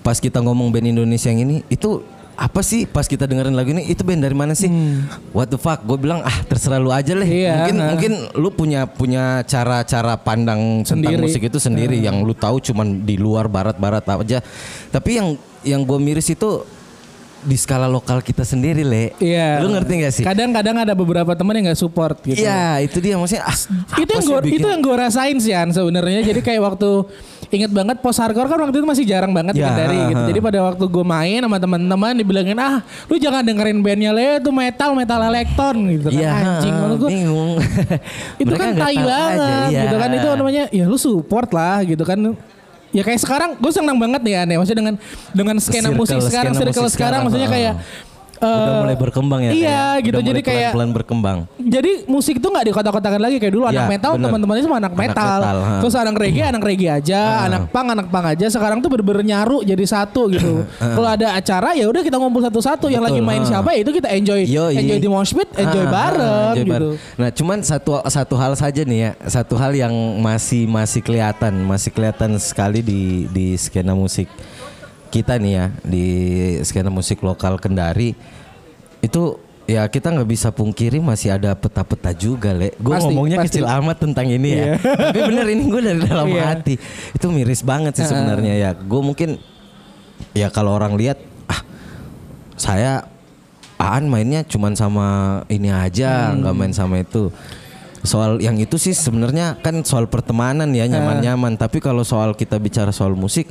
pas 0.00 0.16
kita 0.16 0.38
ngomong 0.38 0.70
band 0.70 0.86
Indonesia 0.88 1.26
yang 1.26 1.42
ini 1.42 1.66
itu 1.66 2.00
apa 2.36 2.60
sih 2.60 2.84
pas 2.84 3.08
kita 3.08 3.24
dengerin 3.24 3.56
lagu 3.56 3.72
ini 3.72 3.88
itu 3.88 4.04
band 4.04 4.20
dari 4.20 4.36
mana 4.36 4.52
sih? 4.52 4.68
What 5.32 5.48
the 5.48 5.56
fuck? 5.56 5.80
Gue 5.88 5.96
bilang 5.96 6.20
ah 6.20 6.44
terserah 6.44 6.76
lu 6.76 6.92
aja 6.92 7.16
lah. 7.16 7.24
Hmm. 7.24 7.40
Iya, 7.40 7.52
mungkin 7.56 7.76
nah. 7.80 7.88
mungkin 7.96 8.12
lu 8.36 8.48
punya 8.52 8.80
punya 8.84 9.24
cara-cara 9.48 10.20
pandang 10.20 10.84
tentang 10.84 11.16
Sendiri. 11.16 11.24
musik 11.24 11.42
itu 11.48 11.56
sendiri 11.56 11.96
yang 11.96 12.20
lu 12.20 12.36
tahu 12.36 12.60
cuman 12.60 13.08
di 13.08 13.16
luar 13.16 13.48
barat-barat 13.48 14.04
aja. 14.04 14.44
Tapi 14.92 15.10
yang 15.16 15.28
yang 15.64 15.80
gue 15.82 15.98
miris 15.98 16.28
itu 16.28 16.62
di 17.46 17.54
skala 17.54 17.86
lokal 17.86 18.18
kita 18.18 18.42
sendiri 18.42 18.82
le. 18.82 19.14
Iya. 19.22 19.62
Lu 19.62 19.70
ngerti 19.70 19.92
gak 20.02 20.12
sih? 20.12 20.24
Kadang-kadang 20.26 20.82
ada 20.82 20.92
beberapa 20.92 21.30
teman 21.32 21.54
yang 21.54 21.70
nggak 21.70 21.78
support 21.78 22.18
gitu. 22.26 22.42
Iya 22.42 22.82
itu 22.82 22.98
dia 22.98 23.14
maksudnya. 23.14 23.46
Ah, 23.46 23.56
itu 23.96 24.10
yang 24.10 24.24
gue 24.26 24.40
itu 24.50 24.66
yang 24.66 24.82
gue 24.82 24.96
rasain 24.98 25.38
sih 25.38 25.54
An 25.54 25.70
sebenarnya 25.70 26.26
jadi 26.26 26.42
kayak 26.42 26.60
waktu 26.60 26.90
inget 27.46 27.70
banget 27.70 28.02
post 28.02 28.18
hardcore 28.18 28.50
kan 28.50 28.58
waktu 28.58 28.82
itu 28.82 28.86
masih 28.86 29.04
jarang 29.06 29.30
banget 29.30 29.54
Ya, 29.54 29.70
dari 29.70 29.94
gitu 30.10 30.22
jadi 30.34 30.40
pada 30.42 30.58
waktu 30.66 30.82
gue 30.82 31.04
main 31.06 31.38
sama 31.38 31.62
teman-teman 31.62 32.18
dibilangin 32.18 32.58
ah 32.58 32.82
lu 33.06 33.14
jangan 33.16 33.46
dengerin 33.46 33.78
bandnya 33.78 34.10
le 34.10 34.42
itu 34.42 34.50
metal 34.50 34.98
metal 34.98 35.22
elektron 35.22 35.78
gitu 35.94 36.10
kan 36.10 36.18
Iya, 36.18 36.30
anjing 36.34 36.74
menurut 36.74 36.98
gua, 36.98 37.08
bingung. 37.14 37.50
itu 38.42 38.50
Mereka 38.50 38.64
kan 38.66 38.72
tai 38.74 38.96
banget 38.98 39.38
aja, 39.38 39.46
iya. 39.70 39.80
gitu 39.86 39.96
kan 39.96 40.10
itu 40.10 40.28
namanya 40.34 40.64
ya 40.74 40.84
lu 40.84 40.98
support 40.98 41.48
lah 41.54 41.86
gitu 41.86 42.02
kan 42.02 42.18
ya 42.94 43.02
kayak 43.02 43.20
sekarang 43.20 43.50
gue 43.58 43.72
senang 43.74 43.98
banget 43.98 44.20
nih 44.22 44.34
aneh 44.46 44.56
maksudnya 44.60 44.78
dengan 44.82 44.94
dengan 45.34 45.56
skena 45.58 45.90
Circle, 45.90 45.98
musik 45.98 46.18
sekarang 46.22 46.52
circle 46.54 46.66
musik 46.66 46.74
sekarang. 46.74 46.90
sekarang, 46.94 47.20
maksudnya 47.26 47.48
kayak 47.50 47.74
Udah 48.36 48.68
eh, 48.68 48.80
mulai 48.80 48.96
berkembang 48.96 49.40
ya. 49.40 49.50
iya 49.50 49.64
kayak. 49.66 50.04
gitu 50.04 50.16
Udah 50.16 50.22
jadi 50.22 50.32
mulai 50.36 50.48
kayak 50.48 50.60
pelan-pelan 50.70 50.90
berkembang. 50.92 51.38
jadi 51.56 51.90
musik 52.06 52.34
itu 52.36 52.46
nggak 52.46 52.64
di 52.64 52.72
kotak-kotakan 52.72 53.20
lagi 53.20 53.36
kayak 53.36 53.52
dulu 53.52 53.64
Ya, 53.66 53.70
anak 53.74 53.86
metal 53.90 54.12
teman-temannya 54.16 54.62
semua 54.62 54.78
anak 54.78 54.92
Anak 54.92 55.02
metal, 55.02 55.38
metal, 55.40 55.58
ha. 55.58 55.74
terus 55.82 55.94
anak 55.94 56.14
reggae 56.16 56.44
anak 56.44 56.62
reggae 56.62 56.88
aja 56.88 57.20
anak 57.44 57.62
punk 57.68 57.88
anak 57.90 58.06
punk 58.06 58.26
aja 58.30 58.46
sekarang 58.46 58.78
tuh 58.78 58.88
bener-bener 58.88 59.24
nyaru 59.26 59.58
jadi 59.60 59.84
satu 59.84 60.30
gitu 60.30 60.62
kalau 60.78 61.08
ada 61.08 61.34
acara 61.34 61.72
ya 61.72 61.84
udah 61.86 62.00
kita 62.00 62.16
ngumpul 62.16 62.40
satu-satu 62.40 62.86
yang 62.86 63.02
lagi 63.02 63.18
main 63.18 63.42
ha. 63.42 63.48
siapa 63.48 63.74
ya 63.74 63.82
itu 63.82 63.90
kita 63.90 64.08
enjoy 64.12 64.40
Yoi. 64.46 64.74
enjoy 64.78 64.98
di 64.98 65.08
mosh 65.08 65.32
pit 65.32 65.48
enjoy 65.56 65.82
ah, 65.82 65.90
bareng 65.90 66.52
enjoy 66.54 66.62
gitu 66.62 66.72
bareng. 66.72 66.94
Nah, 67.16 67.28
cuman 67.30 67.58
satu 67.60 67.98
satu 68.06 68.34
hal 68.36 68.52
saja 68.54 68.82
nih 68.82 68.98
ya, 68.98 69.10
satu 69.26 69.56
hal 69.56 69.72
yang 69.72 69.92
masih 70.20 70.68
masih 70.68 71.00
kelihatan, 71.00 71.52
masih 71.64 71.90
kelihatan 71.90 72.36
sekali 72.36 72.80
di 72.80 73.26
di 73.28 73.56
skena 73.56 73.92
musik 73.92 74.28
kita 75.16 75.40
nih 75.40 75.52
ya, 75.52 75.66
di 75.80 76.06
skena 76.60 76.92
musik 76.92 77.24
lokal 77.24 77.56
Kendari 77.56 78.12
itu 79.00 79.22
ya 79.64 79.82
kita 79.86 80.12
nggak 80.12 80.28
bisa 80.28 80.48
pungkiri 80.52 81.00
masih 81.00 81.34
ada 81.34 81.56
peta-peta 81.56 82.12
juga 82.12 82.52
le. 82.52 82.76
Gue 82.76 82.94
ngomongnya 82.96 83.40
pasti. 83.40 83.58
kecil 83.58 83.66
amat 83.66 83.96
tentang 83.98 84.28
ini 84.28 84.50
ya, 84.52 84.56
Iya. 84.56 84.74
tapi 85.10 85.20
bener 85.24 85.46
ini 85.48 85.62
gue 85.66 85.80
dari 85.80 86.00
dalam 86.04 86.28
Iya. 86.28 86.42
hati. 86.52 86.74
Itu 87.12 87.32
miris 87.32 87.64
banget 87.64 87.96
sih 87.96 88.06
sebenarnya 88.06 88.54
ya. 88.54 88.70
Gue 88.76 89.00
mungkin 89.00 89.40
ya 90.32 90.48
kalau 90.48 90.76
orang 90.76 90.94
lihat 90.94 91.16
ah 91.46 91.60
saya 92.54 93.08
Aan 93.76 94.08
mainnya 94.08 94.40
cuman 94.40 94.72
sama 94.72 95.06
ini 95.52 95.68
aja, 95.68 96.32
Hmm. 96.32 96.40
nggak 96.40 96.54
main 96.56 96.72
sama 96.72 96.96
itu. 96.96 97.28
Soal 98.00 98.40
yang 98.40 98.56
itu 98.56 98.80
sih 98.80 98.96
sebenarnya 98.96 99.60
kan 99.60 99.84
soal 99.84 100.08
pertemanan 100.08 100.72
ya 100.72 100.88
nyaman-nyaman. 100.88 101.60
Tapi 101.60 101.84
kalau 101.84 102.00
soal 102.00 102.32
kita 102.32 102.56
bicara 102.56 102.88
soal 102.88 103.12
musik, 103.12 103.44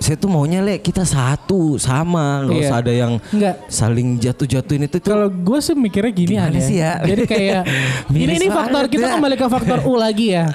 saya 0.00 0.16
tuh 0.16 0.26
maunya 0.26 0.58
le 0.58 0.80
kita 0.80 1.04
satu 1.04 1.76
sama, 1.76 2.42
nggak 2.42 2.56
Iya. 2.56 2.64
usah 2.66 2.76
ada 2.80 2.92
yang 2.92 3.12
Nggak. 3.20 3.54
saling 3.68 4.08
jatuh-jatuhin 4.16 4.88
itu 4.88 4.96
tuh. 4.96 5.12
kalau 5.12 5.28
gue 5.28 5.58
sih 5.60 5.76
mikirnya 5.76 6.08
gini 6.10 6.34
Gimana 6.34 6.48
aja 6.48 6.60
sih 6.64 6.76
ya? 6.80 6.92
jadi 7.04 7.22
kayak 7.28 7.62
ini 8.16 8.32
ini 8.34 8.48
faktor 8.48 8.88
kita 8.88 9.06
ya. 9.06 9.12
kembali 9.14 9.36
ke 9.36 9.46
faktor 9.46 9.78
U 9.84 9.94
lagi 9.94 10.32
ya 10.32 10.48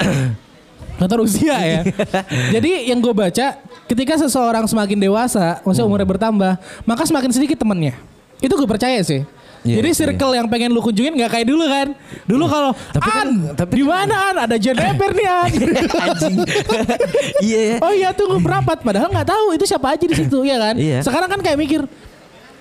faktor 0.99 1.21
usia 1.21 1.55
ya 1.61 1.81
jadi 2.57 2.89
yang 2.89 2.97
gue 2.97 3.13
baca 3.13 3.61
ketika 3.85 4.17
seseorang 4.17 4.65
semakin 4.65 4.97
dewasa 4.97 5.61
maksudnya 5.61 5.85
umurnya 5.85 6.09
bertambah 6.09 6.51
maka 6.83 7.05
semakin 7.05 7.29
sedikit 7.29 7.61
temennya 7.61 7.93
itu 8.41 8.49
gue 8.49 8.65
percaya 8.65 8.97
sih 8.99 9.21
Iya, 9.65 9.81
Jadi 9.81 9.89
iya. 9.89 9.97
circle 9.97 10.31
yang 10.31 10.45
pengen 10.45 10.69
lu 10.69 10.77
kunjungin 10.77 11.17
nggak 11.17 11.31
kayak 11.33 11.47
dulu 11.49 11.65
kan. 11.65 11.87
Dulu 12.23 12.45
kalau 12.45 12.71
Tapi 12.93 13.09
kan- 13.09 13.25
An, 13.25 13.29
tapi 13.57 13.71
di 13.73 13.81
kan- 13.81 14.05
mana 14.05 14.15
An? 14.29 14.35
Ada 14.45 14.55
Jen 14.61 14.77
Eber 14.77 15.11
nih 15.11 15.25
An. 15.27 15.49
Anjing. 16.05 16.35
iya 17.41 17.59
ya. 17.59 17.75
oh 17.81 17.91
iya 17.91 18.09
tunggu 18.13 18.37
berapat 18.37 18.77
padahal 18.79 19.09
nggak 19.09 19.25
tahu 19.25 19.45
itu 19.57 19.65
siapa 19.65 19.97
aja 19.97 20.05
di 20.05 20.13
situ 20.13 20.37
ya 20.45 20.61
kan. 20.61 20.75
Iya. 20.77 21.01
Sekarang 21.01 21.27
kan 21.27 21.41
kayak 21.41 21.57
mikir 21.57 21.81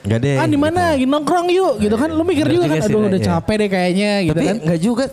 Gak 0.04 0.20
deh. 0.20 0.36
ah 0.36 0.44
di 0.44 0.56
mana 0.56 0.96
gitu. 0.96 1.08
nongkrong 1.08 1.48
yuk 1.48 1.74
gitu 1.78 1.96
kan. 1.96 2.08
Lu 2.08 2.24
mikir 2.24 2.48
juga 2.48 2.64
juga 2.64 2.80
kan 2.80 2.88
aduh 2.88 3.00
udah 3.04 3.20
iya. 3.20 3.28
capek 3.36 3.54
deh 3.56 3.68
kayaknya 3.68 4.10
gitu 4.24 4.32
Tapi 4.34 4.46
kan. 4.48 4.56
nggak 4.64 4.80
juga. 4.80 5.04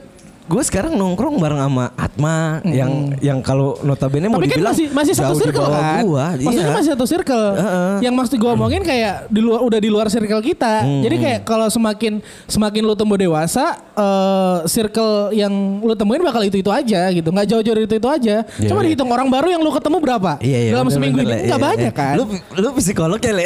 Gue 0.51 0.63
sekarang 0.67 0.99
nongkrong 0.99 1.39
bareng 1.39 1.63
sama 1.63 1.85
Atma 1.95 2.59
yang 2.67 3.15
yang 3.23 3.39
kalau 3.39 3.79
notabene 3.81 4.27
mau 4.27 4.35
Tapi 4.35 4.51
kan 4.51 4.59
dibilang 4.59 4.75
masih 4.75 4.87
masih 4.91 5.13
satu 5.15 5.35
circle 5.39 5.63
kan. 5.63 6.03
Gua, 6.03 6.35
Maksudnya 6.35 6.67
iya. 6.67 6.75
masih 6.75 6.89
satu 6.91 7.05
circle. 7.07 7.45
Heeh. 7.55 7.93
Yang 8.03 8.13
maksud 8.19 8.35
gue 8.35 8.51
omongin 8.51 8.83
kayak 8.83 9.31
di 9.31 9.39
luar 9.39 9.63
udah 9.63 9.79
di 9.79 9.87
luar 9.87 10.07
circle 10.11 10.43
kita. 10.43 10.83
Hmm, 10.83 11.07
Jadi 11.07 11.15
kayak 11.15 11.39
kalau 11.47 11.71
semakin 11.71 12.19
semakin 12.51 12.81
lu 12.83 12.99
tumbuh 12.99 13.15
dewasa, 13.15 13.79
eh 13.95 14.57
circle 14.67 15.31
yang 15.31 15.53
lu 15.79 15.95
temuin 15.95 16.19
bakal 16.19 16.43
itu 16.43 16.59
itu 16.59 16.67
aja 16.67 17.07
gitu. 17.09 17.31
Nggak 17.31 17.47
jauh-jauh 17.47 17.75
dari 17.79 17.87
itu 17.87 17.95
itu 17.95 18.09
aja. 18.11 18.35
Iya, 18.43 18.67
Coba 18.67 18.83
iya. 18.83 18.87
dihitung 18.91 19.07
orang 19.07 19.27
baru 19.31 19.47
yang 19.47 19.61
lu 19.63 19.71
ketemu 19.71 19.97
berapa 20.03 20.31
Iya, 20.43 20.59
iya, 20.67 20.71
dalam 20.75 20.85
bener, 20.91 20.95
seminggu 20.99 21.17
bener, 21.23 21.31
ini? 21.31 21.31
Le. 21.31 21.47
Nggak 21.47 21.59
Iya, 21.61 21.67
banyak 21.71 21.93
iya. 21.95 22.01
kan. 22.03 22.15
Lu 22.19 22.23
lu 22.59 22.69
psikolog 22.75 23.19
ya, 23.23 23.31
Le? 23.31 23.45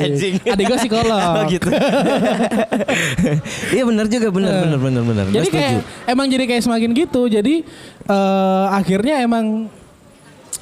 Anjing. 0.00 0.34
Adik 0.48 0.64
gue 0.64 0.78
psikolog. 0.80 1.20
Oh 1.20 1.42
gitu. 1.44 1.68
Iya 3.68 3.82
benar 3.84 4.06
juga, 4.08 4.28
benar 4.32 4.52
benar 4.64 4.78
benar 4.80 5.02
benar. 5.04 5.24
Gua 5.28 5.34
Jadi 5.40 5.48
kayak 5.52 5.72
emang 6.08 6.26
jadi 6.28 6.37
kayak 6.46 6.62
semakin 6.68 6.92
gitu. 6.92 7.26
Jadi 7.26 7.64
eh, 8.06 8.66
akhirnya 8.70 9.24
emang 9.24 9.72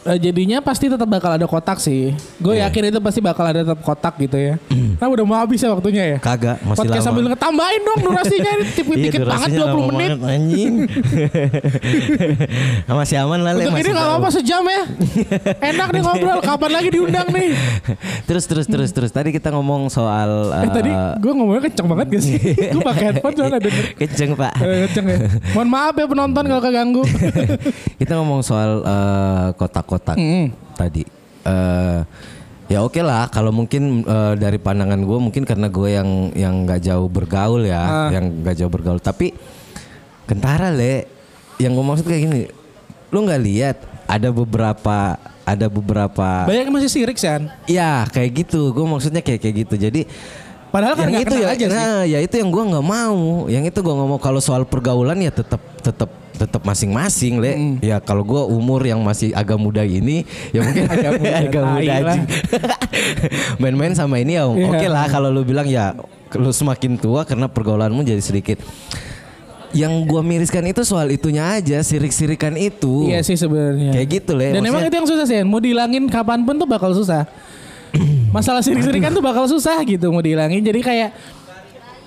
eh, 0.07 0.19
jadinya 0.21 0.59
pasti 0.59 0.87
tetap 0.87 1.05
bakal 1.05 1.31
ada 1.31 1.45
kotak 1.45 1.77
sih. 1.77 2.11
Gue 2.37 2.57
Iya. 2.57 2.66
yakin 2.66 2.83
itu 2.88 2.99
pasti 2.99 3.21
bakal 3.21 3.45
ada 3.45 3.61
tetap 3.61 3.81
kotak 3.81 4.14
gitu 4.16 4.35
ya. 4.35 4.55
Nah 4.97 5.07
udah 5.07 5.25
mau 5.25 5.37
habis 5.37 5.59
ya 5.59 5.69
waktunya 5.69 6.03
ya. 6.07 6.19
Kagak, 6.19 6.62
masih 6.62 6.79
Podcast 6.81 6.97
lama. 6.97 7.09
sambil 7.11 7.25
ngetambahin 7.29 7.83
dong 7.83 8.01
durasinya 8.03 8.51
ini 8.53 8.64
tipis 8.69 8.97
Iya, 8.97 9.11
banget 9.12 9.21
durasinya 9.21 9.59
20 9.59 9.66
lama 9.66 9.87
menit. 9.90 10.09
banget, 10.09 10.21
anjing. 10.33 10.75
masih 12.97 13.16
aman 13.21 13.40
lah. 13.40 13.53
Untuk 13.53 13.75
ini 13.75 13.83
gak 13.85 13.95
tahu. 13.95 14.09
apa-apa 14.09 14.29
sejam 14.33 14.62
ya. 14.64 14.83
Enak 15.62 15.88
nih 15.90 16.01
ngobrol. 16.01 16.38
Kapan 16.40 16.71
lagi 16.73 16.88
diundang 16.90 17.29
nih? 17.29 17.49
terus 18.29 18.45
terus 18.45 18.66
terus 18.66 18.90
terus. 18.90 19.11
Tadi 19.11 19.31
kita 19.31 19.51
ngomong 19.51 19.88
soal 19.88 20.49
Eh, 20.57 20.71
tadi 20.73 20.90
gue 20.92 21.33
ngomongnya 21.33 21.62
kenceng 21.64 21.87
banget 21.87 22.07
gak 22.11 22.23
sih? 22.23 22.37
gue 22.75 22.83
pakai 22.83 23.05
headphone 23.11 23.35
soalnya 23.35 23.61
denger. 23.61 23.85
Kenceng 23.97 24.31
pak. 24.35 24.53
Eh, 24.59 24.79
kenceng 24.87 25.05
ya. 25.07 25.19
Mohon 25.53 25.69
maaf 25.69 25.95
ya 25.95 26.07
penonton 26.07 26.45
kalau 26.47 26.62
keganggu. 26.62 27.03
kita 27.97 28.12
ngomong 28.16 28.40
soal 28.40 28.81
eh, 28.81 29.47
kotak-kotak 29.55 29.96
Mm. 29.99 30.47
tadi. 30.75 31.03
Eh, 31.43 32.01
ya 32.67 32.83
oke 32.83 32.99
lah 33.01 33.31
kalau 33.31 33.51
mungkin 33.51 34.03
eh, 34.03 34.35
dari 34.35 34.59
pandangan 34.59 34.99
gue 34.99 35.19
mungkin 35.21 35.43
karena 35.43 35.67
gue 35.67 35.89
yang 35.89 36.11
yang 36.35 36.55
nggak 36.65 36.83
jauh 36.83 37.07
bergaul 37.07 37.63
ya, 37.63 37.81
Ah. 37.81 38.09
yang 38.11 38.43
nggak 38.43 38.57
jauh 38.57 38.69
bergaul. 38.69 38.99
Tapi 38.99 39.31
kentara 40.25 40.69
le, 40.71 41.07
yang 41.57 41.73
gue 41.73 41.85
maksud 41.85 42.05
kayak 42.05 42.23
gini, 42.23 42.43
lu 43.09 43.23
nggak 43.23 43.43
lihat 43.43 43.77
ada 44.07 44.29
beberapa 44.31 45.17
ada 45.47 45.67
beberapa 45.71 46.43
Banyak 46.43 46.67
yang 46.67 46.75
masih 46.75 46.91
sirik 46.91 47.15
San. 47.17 47.47
ya 47.65 48.03
kayak 48.11 48.45
gitu. 48.45 48.75
Gue 48.75 48.83
maksudnya 48.83 49.23
kayak 49.23 49.39
kayak 49.39 49.57
gitu. 49.63 49.75
Jadi 49.79 50.03
Padahal 50.77 50.93
kan 50.93 51.09
yang 51.09 51.25
itu 51.25 51.35
ya, 51.35 51.49
aja 51.49 51.65
sih. 51.65 51.73
nah 51.73 52.05
ya 52.05 52.19
itu 52.21 52.35
yang 52.37 52.53
gua 52.53 52.65
nggak 52.69 52.85
mau. 52.85 53.19
Yang 53.49 53.65
itu 53.73 53.79
gua 53.81 53.95
nggak 53.97 54.09
mau. 54.12 54.21
Kalau 54.21 54.41
soal 54.45 54.69
pergaulan 54.69 55.17
ya 55.17 55.33
tetap 55.33 55.57
tetap 55.81 56.12
tetap 56.37 56.61
masing-masing 56.61 57.41
le. 57.41 57.53
Ya 57.81 57.97
kalau 57.97 58.21
gua 58.21 58.45
umur 58.45 58.85
yang 58.85 59.01
masih 59.01 59.33
agak 59.33 59.57
muda 59.57 59.81
ini, 59.81 60.21
ya 60.53 60.61
mungkin 60.61 60.85
agak 60.93 61.12
muda, 61.17 61.33
agak 61.43 61.65
muda 61.65 61.93
anjing. 61.97 62.25
Main-main 63.62 63.93
sama 63.93 64.21
ini 64.21 64.37
ya 64.37 64.45
Iya. 64.45 64.69
oke 64.69 64.87
lah. 64.87 65.09
Kalau 65.09 65.29
lu 65.29 65.43
bilang 65.43 65.65
ya 65.65 65.97
lu 66.31 66.53
semakin 66.53 67.01
tua 67.01 67.25
karena 67.25 67.49
pergaulanmu 67.49 68.05
jadi 68.05 68.21
sedikit. 68.21 68.61
Yang 69.73 69.93
gua 70.05 70.21
miriskan 70.21 70.65
itu 70.65 70.85
soal 70.85 71.09
itunya 71.11 71.53
aja, 71.53 71.81
sirik-sirikan 71.81 72.53
itu. 72.55 73.09
Iya 73.09 73.21
sih 73.21 73.37
sebenarnya. 73.37 73.93
Kayak 73.93 74.09
gitu 74.15 74.33
le. 74.33 74.45
Dan 74.51 74.61
emang 74.62 74.81
Maksudnya- 74.81 74.89
itu 74.89 74.97
yang 74.97 75.09
susah 75.09 75.25
sih. 75.25 75.41
Mau 75.41 75.57
dihilangin 75.57 76.05
kapan 76.07 76.45
pun 76.45 76.57
tuh 76.57 76.65
bakal 76.65 76.93
susah. 76.93 77.25
Masalah 78.31 78.62
sirik-sirikan 78.62 79.11
tuh 79.15 79.25
bakal 79.25 79.47
susah 79.51 79.79
gitu 79.87 80.11
mau 80.11 80.23
dihilangin. 80.23 80.62
Jadi 80.62 80.81
kayak 80.83 81.11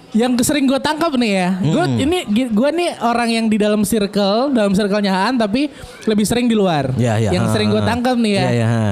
yang 0.09 0.33
sering 0.41 0.65
gue 0.65 0.81
tangkap 0.81 1.13
nih 1.13 1.31
ya, 1.37 1.49
gue 1.61 1.85
ini 2.01 2.25
gue 2.49 2.69
nih 2.73 2.97
orang 2.97 3.29
yang 3.29 3.45
di 3.45 3.61
dalam 3.61 3.85
circle, 3.85 4.49
dalam 4.49 4.73
circle-nya 4.73 5.29
tapi 5.37 5.69
lebih 6.09 6.25
sering 6.25 6.49
di 6.49 6.57
luar. 6.57 6.89
Ya, 6.97 7.21
ya. 7.21 7.29
Yang 7.29 7.45
ha, 7.45 7.53
sering 7.53 7.69
gue 7.69 7.83
tangkap 7.85 8.17
nih 8.17 8.33
ya. 8.33 8.41
Iya, 8.41 8.49
iya, 8.57 8.67
ha. 8.67 8.89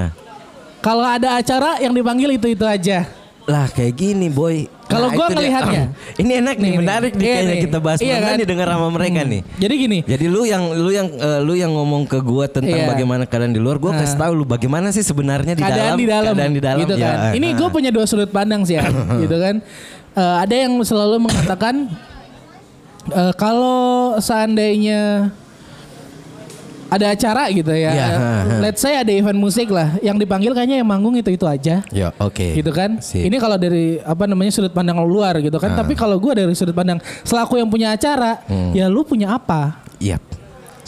Kalau 0.78 1.02
ada 1.02 1.42
acara 1.42 1.82
yang 1.82 1.90
dipanggil 1.90 2.38
itu 2.38 2.54
itu 2.54 2.62
aja. 2.62 3.10
Lah 3.50 3.66
kayak 3.66 3.98
gini 3.98 4.30
boy. 4.30 4.77
Kalau 4.88 5.08
Nah, 5.08 5.20
dia. 5.20 5.28
ngelihatnya. 5.36 5.82
ini 6.22 6.32
enak 6.40 6.56
nih, 6.56 6.72
menarik 6.74 7.12
nih 7.12 7.22
Iya 7.22 7.34
kayaknya 7.36 7.52
nih. 7.52 7.62
kita 7.62 7.78
bahas. 7.78 7.98
Iya 8.00 8.16
kan? 8.18 8.34
nih 8.34 8.46
dengar 8.48 8.68
sama 8.72 8.88
mereka 8.88 9.20
nih. 9.22 9.40
Jadi 9.54 9.74
gini, 9.76 9.98
Jadi 10.02 10.24
lu 10.26 10.42
yang 10.42 10.62
lu 10.72 10.90
yang 10.90 11.08
eh, 11.12 11.40
lu 11.40 11.52
yang 11.52 11.70
ngomong 11.70 12.02
ke 12.04 12.18
gua 12.18 12.44
tentang 12.46 12.72
Iya. 12.74 12.88
bagaimana 12.88 13.22
keadaan 13.22 13.52
di 13.52 13.60
luar, 13.60 13.76
gua 13.76 13.92
Nah. 13.92 14.00
kasih 14.00 14.16
tahu 14.16 14.32
lu 14.34 14.44
bagaimana 14.44 14.88
sih 14.88 15.02
sebenarnya 15.02 15.52
di 15.52 15.60
keadaan 15.60 15.92
dalam 15.92 15.98
di 15.98 16.06
dalam, 16.06 16.32
keadaan 16.32 16.52
di 16.52 16.60
dalam 16.60 16.78
gitu 16.82 16.94
ya, 16.96 17.08
kan. 17.12 17.32
Ini 17.32 17.48
gue 17.52 17.68
punya 17.68 17.90
dua 17.90 18.04
sudut 18.04 18.28
pandang 18.28 18.64
sih 18.64 18.74
ya, 18.74 18.88
gitu 19.22 19.36
kan. 19.36 19.60
Eh, 20.10 20.36
ada 20.40 20.54
yang 20.56 20.72
selalu 20.80 21.20
mengatakan 21.20 21.74
eh, 23.08 23.32
kalau 23.34 24.16
seandainya 24.18 25.32
ada 26.88 27.06
acara 27.12 27.52
gitu 27.52 27.68
ya. 27.70 27.92
Iya, 27.92 28.06
ha. 28.08 28.28
Let's 28.64 28.80
say 28.80 28.96
ada 28.96 29.12
event 29.12 29.36
musik 29.36 29.68
lah, 29.68 30.00
yang 30.00 30.16
dipanggil 30.16 30.56
kayaknya 30.56 30.80
yang 30.80 30.88
manggung 30.88 31.14
itu 31.16 31.28
itu 31.28 31.44
aja. 31.44 31.84
Ya, 31.92 32.08
oke. 32.16 32.56
Gitu 32.56 32.70
kan? 32.72 32.96
Sip. 33.04 33.28
Ini 33.28 33.36
kalau 33.36 33.60
dari 33.60 34.00
apa 34.00 34.24
namanya 34.24 34.52
sudut 34.52 34.72
pandang 34.72 34.96
luar 35.04 35.36
gitu 35.38 35.60
kan. 35.60 35.76
Tapi 35.76 35.92
kalau 35.92 36.16
gua 36.16 36.32
dari 36.34 36.52
sudut 36.56 36.72
pandang 36.72 36.98
selaku 37.22 37.60
yang 37.60 37.68
punya 37.68 37.92
acara, 37.92 38.40
Hmm. 38.48 38.72
ya 38.72 38.88
lu 38.88 39.04
punya 39.04 39.36
apa? 39.36 39.84
Yap. 40.00 40.24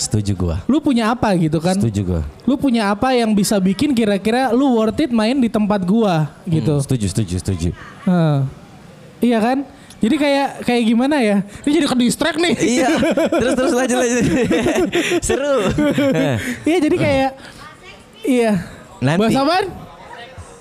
Setuju 0.00 0.32
gua. 0.32 0.56
Lu 0.64 0.80
punya 0.80 1.12
apa 1.12 1.36
gitu 1.36 1.60
kan? 1.60 1.76
Setuju 1.76 2.00
gua. 2.08 2.22
Lu 2.48 2.56
punya 2.56 2.88
apa 2.88 3.12
yang 3.12 3.36
bisa 3.36 3.60
bikin 3.60 3.92
kira-kira 3.92 4.48
lu 4.56 4.80
worth 4.80 4.96
it 5.04 5.12
main 5.12 5.36
di 5.36 5.52
tempat 5.52 5.84
gua 5.84 6.32
gitu. 6.48 6.80
Hmm, 6.80 6.84
setuju, 6.84 7.06
setuju, 7.12 7.34
setuju. 7.36 7.70
Heeh. 8.08 8.38
Iya 9.20 9.38
kan? 9.44 9.58
Jadi 10.00 10.16
kayak 10.16 10.48
kayak 10.64 10.82
gimana 10.88 11.16
ya? 11.20 11.44
Ini 11.44 11.70
jadi 11.76 11.86
ke 11.86 11.96
distract 12.00 12.40
nih. 12.40 12.54
iya. 12.56 12.88
Terus 13.28 13.52
terus 13.52 13.72
lanjut 13.76 13.96
lanjut. 14.00 14.24
Seru. 15.28 15.56
Iya 16.64 16.78
jadi 16.80 16.96
kayak 16.96 17.30
iya. 18.24 18.52
Nanti. 19.04 19.20
Bahas 19.20 19.36
apaan? 19.36 19.66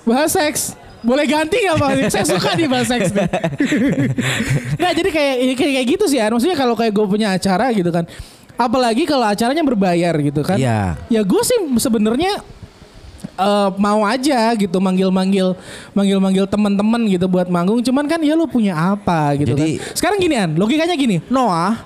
Bahas 0.04 0.32
seks. 0.36 0.62
Boleh 1.00 1.24
ganti 1.24 1.56
gak 1.64 1.80
Pak? 1.80 2.12
Saya 2.12 2.26
suka 2.28 2.60
nih 2.60 2.68
bahas 2.68 2.92
seks 2.92 3.16
nih. 3.16 3.24
nah 4.84 4.92
jadi 4.92 5.08
kayak, 5.08 5.36
kayak 5.56 5.74
kayak 5.80 5.88
gitu 5.88 6.06
sih 6.12 6.20
ya. 6.20 6.28
Maksudnya 6.28 6.60
kalau 6.60 6.76
kayak 6.76 6.92
gue 6.92 7.06
punya 7.08 7.32
acara 7.32 7.72
gitu 7.72 7.88
kan. 7.88 8.04
Apalagi 8.60 9.08
kalau 9.08 9.24
acaranya 9.24 9.64
berbayar 9.64 10.12
gitu 10.20 10.44
kan. 10.44 10.60
Iya. 10.60 11.00
Ya 11.08 11.22
gue 11.24 11.42
sih 11.48 11.56
sebenarnya 11.80 12.44
eh, 13.40 13.70
mau 13.76 14.04
aja 14.04 14.52
gitu 14.54 14.78
manggil-manggil 14.78 15.56
manggil-manggil 15.92 16.46
teman-teman 16.46 17.02
gitu 17.08 17.26
buat 17.26 17.48
manggung 17.48 17.80
cuman 17.80 18.04
kan 18.04 18.20
ya 18.20 18.36
lu 18.36 18.46
punya 18.46 18.76
apa 18.76 19.34
gitu 19.36 19.56
Jadi- 19.56 19.80
kan 19.80 19.96
sekarang 19.96 20.18
ginian 20.20 20.50
logikanya 20.54 20.94
gini 20.94 21.24
Noah 21.28 21.80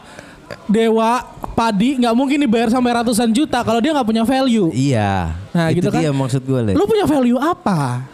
Dewa 0.65 1.21
Padi 1.53 1.97
nggak 1.97 2.13
mungkin 2.13 2.37
dibayar 2.39 2.67
sampai 2.67 2.91
ratusan 2.95 3.29
juta 3.29 3.61
kalau 3.61 3.77
dia 3.77 3.93
nggak 3.93 4.05
punya 4.05 4.23
value 4.23 4.69
Iya. 4.69 5.37
Nah, 5.49 5.69
itu 5.69 5.85
gitu 5.85 5.89
kan. 5.89 6.01
maksud 6.11 6.41
gue, 6.41 6.59
lu 6.73 6.83
punya 6.83 7.05
value 7.05 7.37
apa 7.37 8.09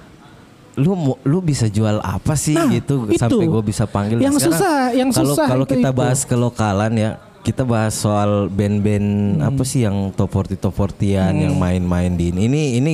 lu 0.75 0.95
lu 1.23 1.39
bisa 1.39 1.67
jual 1.67 1.99
apa 1.99 2.35
sih 2.35 2.55
Nah, 2.55 2.67
gitu 2.69 3.07
itu. 3.07 3.19
sampai 3.19 3.43
gue 3.45 3.63
bisa 3.65 3.83
panggil 3.83 4.15
Yang 4.17 4.39
Sekarang, 4.39 4.55
susah, 4.55 4.79
yang 4.91 5.09
kalau 5.11 5.35
susah 5.35 5.47
kalau 5.47 5.65
kita 5.65 5.89
itu. 5.89 5.97
bahas 5.97 6.19
kelokalan 6.23 6.91
ya 6.95 7.11
kita 7.49 7.63
bahas 7.63 7.93
soal 7.93 8.45
band-band 8.47 9.07
Hmm. 9.35 9.47
apa 9.49 9.63
sih 9.63 9.81
yang 9.81 10.13
top 10.13 10.29
40 10.29 10.55
top 10.55 10.69
40-an 10.71 11.33
yang 11.33 11.55
main-main 11.55 12.13
di 12.13 12.29
ini 12.29 12.45
ini 12.45 12.61
ini 12.77 12.91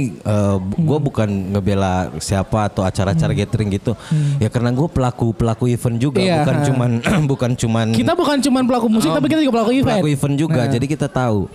gue 0.72 0.98
Hmm. 0.98 1.04
bukan 1.04 1.28
ngebela 1.52 1.94
siapa 2.18 2.66
atau 2.66 2.82
acara-acara 2.82 3.36
gathering 3.36 3.68
gitu 3.70 3.92
ya 4.38 4.48
karena 4.48 4.72
gue 4.72 4.88
pelaku 4.88 5.32
pelaku 5.32 5.68
event 5.68 5.98
juga 5.98 6.18
Hmm. 6.18 6.28
Iya, 6.28 6.36
bukan 6.40 6.56
cuman 6.68 6.92
bukan 7.32 7.52
cuman 7.54 7.88
kita 7.92 8.14
bukan 8.14 8.38
cuma 8.40 8.60
pelaku 8.64 8.88
musik 8.88 9.10
tapi 9.10 9.28
kita 9.28 9.42
juga 9.42 9.54
pelaku 9.60 9.72
event 9.76 10.00
pelaku 10.00 10.10
event 10.10 10.36
juga 10.36 10.62
Nah. 10.62 10.72
jadi 10.72 10.86
kita 10.86 11.08
tahu 11.08 11.52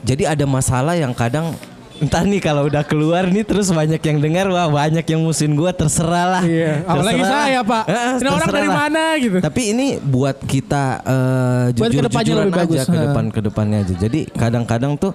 jadi 0.00 0.32
ada 0.32 0.44
masalah 0.44 0.96
yang 0.96 1.12
kadang 1.12 1.52
entah 2.00 2.24
nih 2.24 2.40
kalau 2.40 2.64
udah 2.64 2.80
keluar 2.80 3.28
nih 3.28 3.44
terus 3.44 3.68
banyak 3.68 4.00
yang 4.00 4.18
dengar 4.18 4.48
wah 4.48 4.66
banyak 4.66 5.04
yang 5.04 5.20
musuhin 5.20 5.52
gua 5.52 5.68
terserah 5.70 6.40
lah 6.40 6.42
Iya, 6.42 6.80
apalagi 6.82 7.20
Terserah 7.20 7.44
saya, 7.44 7.60
lah. 7.60 7.68
Pak. 7.68 7.84
Eh, 7.84 8.10
Ini 8.16 8.28
orang 8.30 8.48
dari 8.50 8.68
lah. 8.68 8.76
mana 8.80 9.02
gitu. 9.20 9.36
tapi 9.38 9.62
ini 9.70 9.86
buat 10.00 10.36
kita 10.40 10.84
eh, 11.00 11.64
Buat 11.76 11.90
jujur 11.92 12.00
ke 12.00 12.04
depannya 12.08 12.24
jujuran 12.26 12.46
lebih 12.48 12.56
aja 12.58 12.64
bagus. 12.66 12.88
ke 12.88 12.98
depan 12.98 13.24
ke 13.28 13.40
depannya 13.44 13.78
aja 13.80 13.94
jadi 14.00 14.20
kadang-kadang 14.32 14.92
tuh 14.96 15.12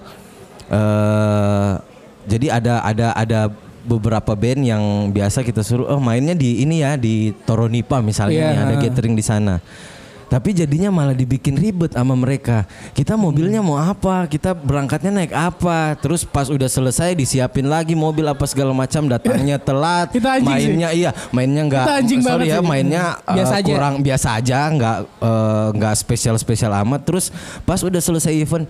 eh 0.66 1.72
jadi 2.26 2.46
ada 2.52 2.74
ada 2.82 3.08
ada 3.14 3.40
beberapa 3.86 4.34
band 4.34 4.62
yang 4.62 4.82
biasa 5.10 5.46
kita 5.46 5.62
suruh 5.62 5.86
oh 5.86 6.02
mainnya 6.02 6.34
di 6.34 6.58
ini 6.60 6.82
ya 6.82 6.98
di 6.98 7.30
Toronipa 7.46 8.02
misalnya 8.02 8.50
nih, 8.50 8.58
ada 8.58 8.74
gathering 8.80 9.14
di 9.14 9.22
sana. 9.22 9.62
Tapi 10.26 10.50
jadinya 10.50 10.90
malah 10.90 11.14
dibikin 11.14 11.54
ribet 11.54 11.94
sama 11.94 12.18
mereka. 12.18 12.66
Kita 12.90 13.14
mobilnya 13.14 13.62
mau 13.62 13.78
apa? 13.78 14.26
Kita 14.26 14.52
berangkatnya 14.52 15.14
naik 15.14 15.30
apa? 15.30 15.94
Terus 15.96 16.26
pas 16.26 16.50
udah 16.50 16.66
selesai 16.66 17.14
disiapin 17.14 17.70
lagi 17.70 17.94
mobil 17.94 18.26
apa 18.26 18.42
segala 18.44 18.74
macam 18.74 19.06
datangnya 19.06 19.54
telat. 19.66 20.10
Itu 20.10 20.26
anjing 20.26 20.50
sih. 20.50 20.66
mainnya 20.74 20.90
iya, 20.90 21.10
mainnya 21.30 21.62
nggak 21.64 21.84
Itu 21.86 21.92
anjing 21.94 22.20
sorry 22.20 22.32
banget 22.42 22.46
ya, 22.50 22.58
sih. 22.58 22.66
mainnya 22.66 23.04
eh, 23.22 23.34
Biasa 23.38 23.54
aja. 23.54 23.70
kurang 23.70 23.94
biasa 24.02 24.28
aja, 24.34 24.58
nggak 24.66 24.96
eh, 25.22 25.66
nggak 25.78 25.94
spesial-spesial 25.94 26.72
amat. 26.82 27.00
Terus 27.06 27.30
pas 27.62 27.78
udah 27.80 28.02
selesai 28.02 28.34
event 28.34 28.66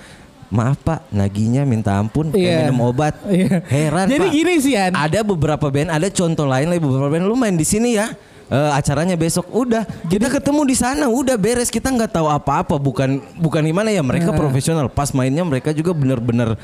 Maaf 0.47 0.79
pak, 0.79 1.11
naginya 1.11 1.67
minta 1.67 1.99
ampun, 1.99 2.31
kayak 2.31 2.39
Iya. 2.39 2.59
minum 2.71 2.87
obat. 2.87 3.19
Iya. 3.27 3.67
Heran 3.67 4.07
Jadi 4.07 4.23
pak. 4.23 4.31
gini 4.31 4.55
sih, 4.63 4.79
An. 4.79 4.95
Ada 4.95 5.27
beberapa 5.27 5.67
band, 5.67 5.91
ada 5.91 6.07
contoh 6.07 6.47
lain 6.47 6.71
lagi 6.71 6.79
beberapa 6.79 7.11
band. 7.11 7.27
Lu 7.27 7.35
main 7.35 7.59
di 7.59 7.67
sini 7.67 7.99
ya, 7.99 8.15
eh, 8.51 8.71
acaranya 8.75 9.17
besok. 9.19 9.47
Udah, 9.51 9.83
kita 10.07 10.31
ketemu 10.31 10.63
di 10.67 10.77
sana. 10.79 11.07
Udah 11.11 11.35
beres. 11.39 11.71
Kita 11.71 11.91
nggak 11.91 12.15
tahu 12.15 12.27
apa-apa. 12.31 12.79
Bukan, 12.79 13.23
bukan 13.39 13.63
gimana 13.67 13.91
ya. 13.91 14.03
Mereka 14.03 14.31
Nah. 14.33 14.39
profesional. 14.39 14.87
Pas 14.91 15.11
mainnya 15.11 15.43
mereka 15.43 15.71
juga 15.75 15.91
bener-bener, 15.95 16.55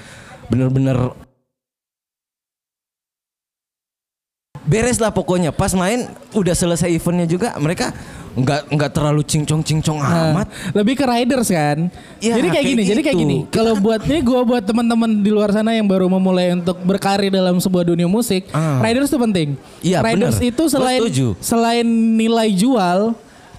bener-bener 0.46 1.12
beres 4.62 5.02
lah 5.02 5.10
pokoknya. 5.10 5.50
Pas 5.50 5.74
main, 5.74 6.06
udah 6.32 6.54
selesai 6.54 6.88
eventnya 6.90 7.26
juga. 7.26 7.54
Mereka 7.58 7.90
nggak 8.32 8.60
nggak 8.72 8.90
terlalu 8.90 9.20
cincong 9.22 9.60
cincong 9.60 9.98
Nah, 9.98 10.32
amat. 10.32 10.46
lebih 10.72 10.94
ke 10.94 11.04
riders 11.04 11.48
kan. 11.48 11.92
Ya, 12.16 12.32
jadi 12.34 12.48
kayak 12.48 12.54
kayak 12.54 12.64
gini, 12.66 12.82
jadi 12.82 13.00
kayak 13.00 13.16
gitu. 13.16 13.24
gini. 13.28 13.36
Kalau 13.48 13.74
buat 13.76 14.00
ini 14.02 14.20
gua 14.20 14.40
buat 14.42 14.64
teman-teman 14.64 15.20
di 15.20 15.28
luar 15.28 15.52
sana 15.52 15.72
yang 15.72 15.84
baru 15.84 16.08
memulai 16.08 16.52
untuk 16.52 16.80
berkarir 16.80 17.28
dalam 17.28 17.56
sebuah 17.56 17.84
dunia 17.84 18.08
musik, 18.08 18.48
Ah. 18.50 18.80
riders 18.80 19.08
itu 19.08 19.18
penting. 19.18 19.48
Iya, 19.80 20.00
riders 20.00 20.36
bener. 20.36 20.48
itu 20.48 20.62
selain 20.66 21.00
selain 21.38 21.86
nilai 22.16 22.48
jual, 22.50 23.12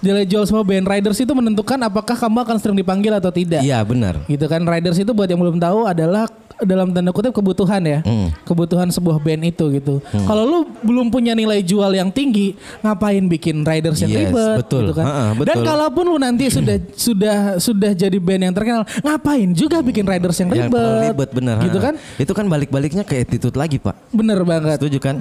nilai 0.04 0.28
jual 0.28 0.44
semua 0.44 0.60
band 0.60 0.84
riders 0.84 1.16
itu 1.16 1.32
menentukan 1.32 1.80
apakah 1.80 2.12
kamu 2.12 2.44
akan 2.44 2.56
sering 2.60 2.76
dipanggil 2.76 3.16
atau 3.16 3.32
tidak. 3.32 3.64
Iya 3.64 3.80
benar. 3.80 4.20
Gitu 4.28 4.44
kan 4.44 4.60
riders 4.62 5.00
itu 5.00 5.10
buat 5.16 5.26
yang 5.26 5.40
belum 5.40 5.56
tahu 5.56 5.88
adalah 5.88 6.28
dalam 6.62 6.94
tanda 6.94 7.10
kutip 7.10 7.34
kebutuhan 7.34 7.82
ya. 7.82 7.98
Hmm. 8.06 8.30
Kebutuhan 8.46 8.86
sebuah 8.92 9.18
band 9.18 9.42
itu 9.48 9.64
gitu. 9.74 9.98
Kalau 10.04 10.44
lu 10.46 10.58
belum 10.84 11.10
punya 11.10 11.34
nilai 11.34 11.64
jual 11.64 11.90
yang 11.90 12.12
tinggi, 12.14 12.54
ngapain 12.84 13.24
bikin 13.26 13.66
riders 13.66 13.98
yang 14.04 14.12
Yes, 14.14 14.20
ribet 14.30 14.56
betul. 14.62 14.80
gitu 14.86 14.92
kan. 14.94 15.04
Ha-ha, 15.08 15.24
betul. 15.34 15.48
Dan 15.50 15.56
kalaupun 15.66 16.04
lu 16.06 16.16
nanti 16.20 16.44
sudah 16.52 16.76
sudah 16.94 17.36
sudah 17.58 17.90
jadi 17.96 18.18
band 18.22 18.42
yang 18.46 18.54
terkenal, 18.54 18.86
ngapain 19.02 19.50
juga 19.50 19.82
bikin 19.82 20.06
riders 20.06 20.36
yang 20.38 20.52
Yang 20.52 20.70
ribet. 20.70 20.78
terlalu 20.78 21.00
ribet 21.10 21.30
bener. 21.34 21.56
Gitu 21.64 21.78
ha. 21.80 21.84
kan? 21.90 21.94
Itu 22.20 22.32
kan 22.36 22.44
balik-baliknya 22.46 23.02
ke 23.02 23.18
attitude 23.18 23.56
lagi 23.58 23.82
pak. 23.82 23.96
Bener 24.14 24.38
banget. 24.46 24.78
Setuju 24.78 24.98
kan? 25.02 25.16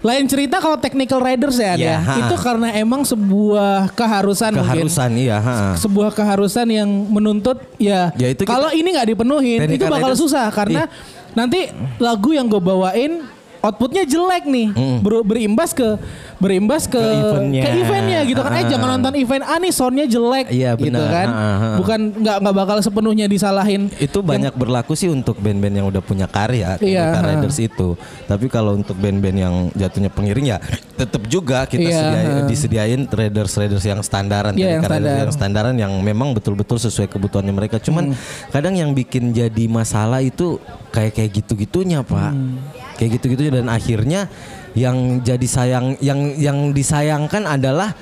Lain 0.00 0.24
cerita 0.24 0.56
kalau 0.58 0.80
technical 0.80 1.20
riders 1.20 1.60
ya, 1.60 1.76
Ya, 1.76 2.00
ya. 2.00 2.24
itu 2.24 2.34
karena 2.40 2.72
emang 2.72 3.04
sebuah 3.04 3.92
keharusan, 3.92 4.56
mungkin. 4.56 4.88
Keharusan 4.88 5.10
iya. 5.14 5.36
ha. 5.36 5.76
sebuah 5.76 6.16
keharusan 6.16 6.66
yang 6.72 6.88
menuntut 6.88 7.60
ya, 7.76 8.08
Ya, 8.16 8.32
itu 8.32 8.48
kalau 8.48 8.72
ini 8.72 8.96
nggak 8.96 9.08
dipenuhin 9.12 9.60
itu 9.68 9.84
bakal 9.84 10.16
Riders- 10.16 10.20
susah 10.24 10.48
karena 10.48 10.88
nanti 11.30 11.68
lagu 12.00 12.32
yang 12.32 12.48
gue 12.48 12.58
bawain 12.58 13.22
outputnya 13.60 14.02
jelek 14.02 14.44
nih 14.44 14.68
Ber- 14.98 15.22
berimbas 15.22 15.70
ke 15.70 16.00
berimbas 16.36 16.84
ke 16.84 16.96
Ke 16.96 17.12
eventnya. 17.12 17.62
ke 17.62 17.70
eventnya 17.76 18.20
gitu 18.24 18.40
kan 18.40 18.52
eh 18.52 18.58
Ah. 18.58 18.68
jangan 18.68 18.88
nonton 18.94 19.14
event 19.14 19.42
ah 19.42 19.56
nih 19.56 19.68
soundnya 19.70 20.06
jelek 20.06 20.46
Iya, 20.48 20.72
gitu 20.74 20.96
kan 20.98 21.28
ah. 21.28 21.76
bukan 21.76 22.00
nggak 22.16 22.36
nggak 22.38 22.54
bakal 22.56 22.76
sepenuhnya 22.78 23.26
disalahin 23.26 23.92
Itu 23.98 24.20
banyak 24.20 24.52
berlaku 24.52 24.92
sih 24.92 25.06
untuk 25.06 25.36
band-band 25.36 25.74
yang 25.74 25.86
udah 25.86 26.00
punya 26.00 26.24
karya, 26.24 26.76
Iya, 26.78 27.04
ha. 27.10 27.20
Riders 27.22 27.58
itu. 27.58 27.94
Tapi 28.24 28.46
kalau 28.46 28.74
untuk 28.74 28.96
band-band 28.96 29.36
yang 29.36 29.54
jatuhnya 29.70 30.08
pengiring 30.08 30.46
ya 30.48 30.58
tetap 30.94 31.24
juga 31.26 31.64
kita 31.64 31.84
Iya, 31.84 32.00
sediain, 32.00 32.28
ha. 32.30 32.46
disediain 32.46 33.00
riders-riders 33.06 33.84
yang 33.84 34.00
standaran, 34.00 34.52
Iya, 34.52 34.68
yang 34.72 34.82
standar. 34.82 35.16
yang 35.18 35.30
standaran 35.30 35.74
yang 35.76 35.92
memang 35.98 36.32
betul-betul 36.32 36.76
sesuai 36.78 37.08
kebutuhannya 37.08 37.52
mereka. 37.52 37.76
Cuman 37.76 38.10
Hmm. 38.10 38.16
kadang 38.48 38.74
yang 38.74 38.90
bikin 38.90 39.30
jadi 39.30 39.64
masalah 39.66 40.20
itu 40.20 40.56
kayak 40.88 41.12
kayak 41.14 41.30
gitu-gitunya, 41.34 42.00
Pak. 42.00 42.32
Hmm. 42.32 42.56
Kayak 43.00 43.16
gitu-gitu 43.16 43.48
dan 43.48 43.72
akhirnya 43.72 44.28
yang 44.76 45.24
jadi 45.24 45.46
sayang 45.48 45.96
yang 46.04 46.36
yang 46.36 46.76
disayangkan 46.76 47.48
adalah 47.48 47.96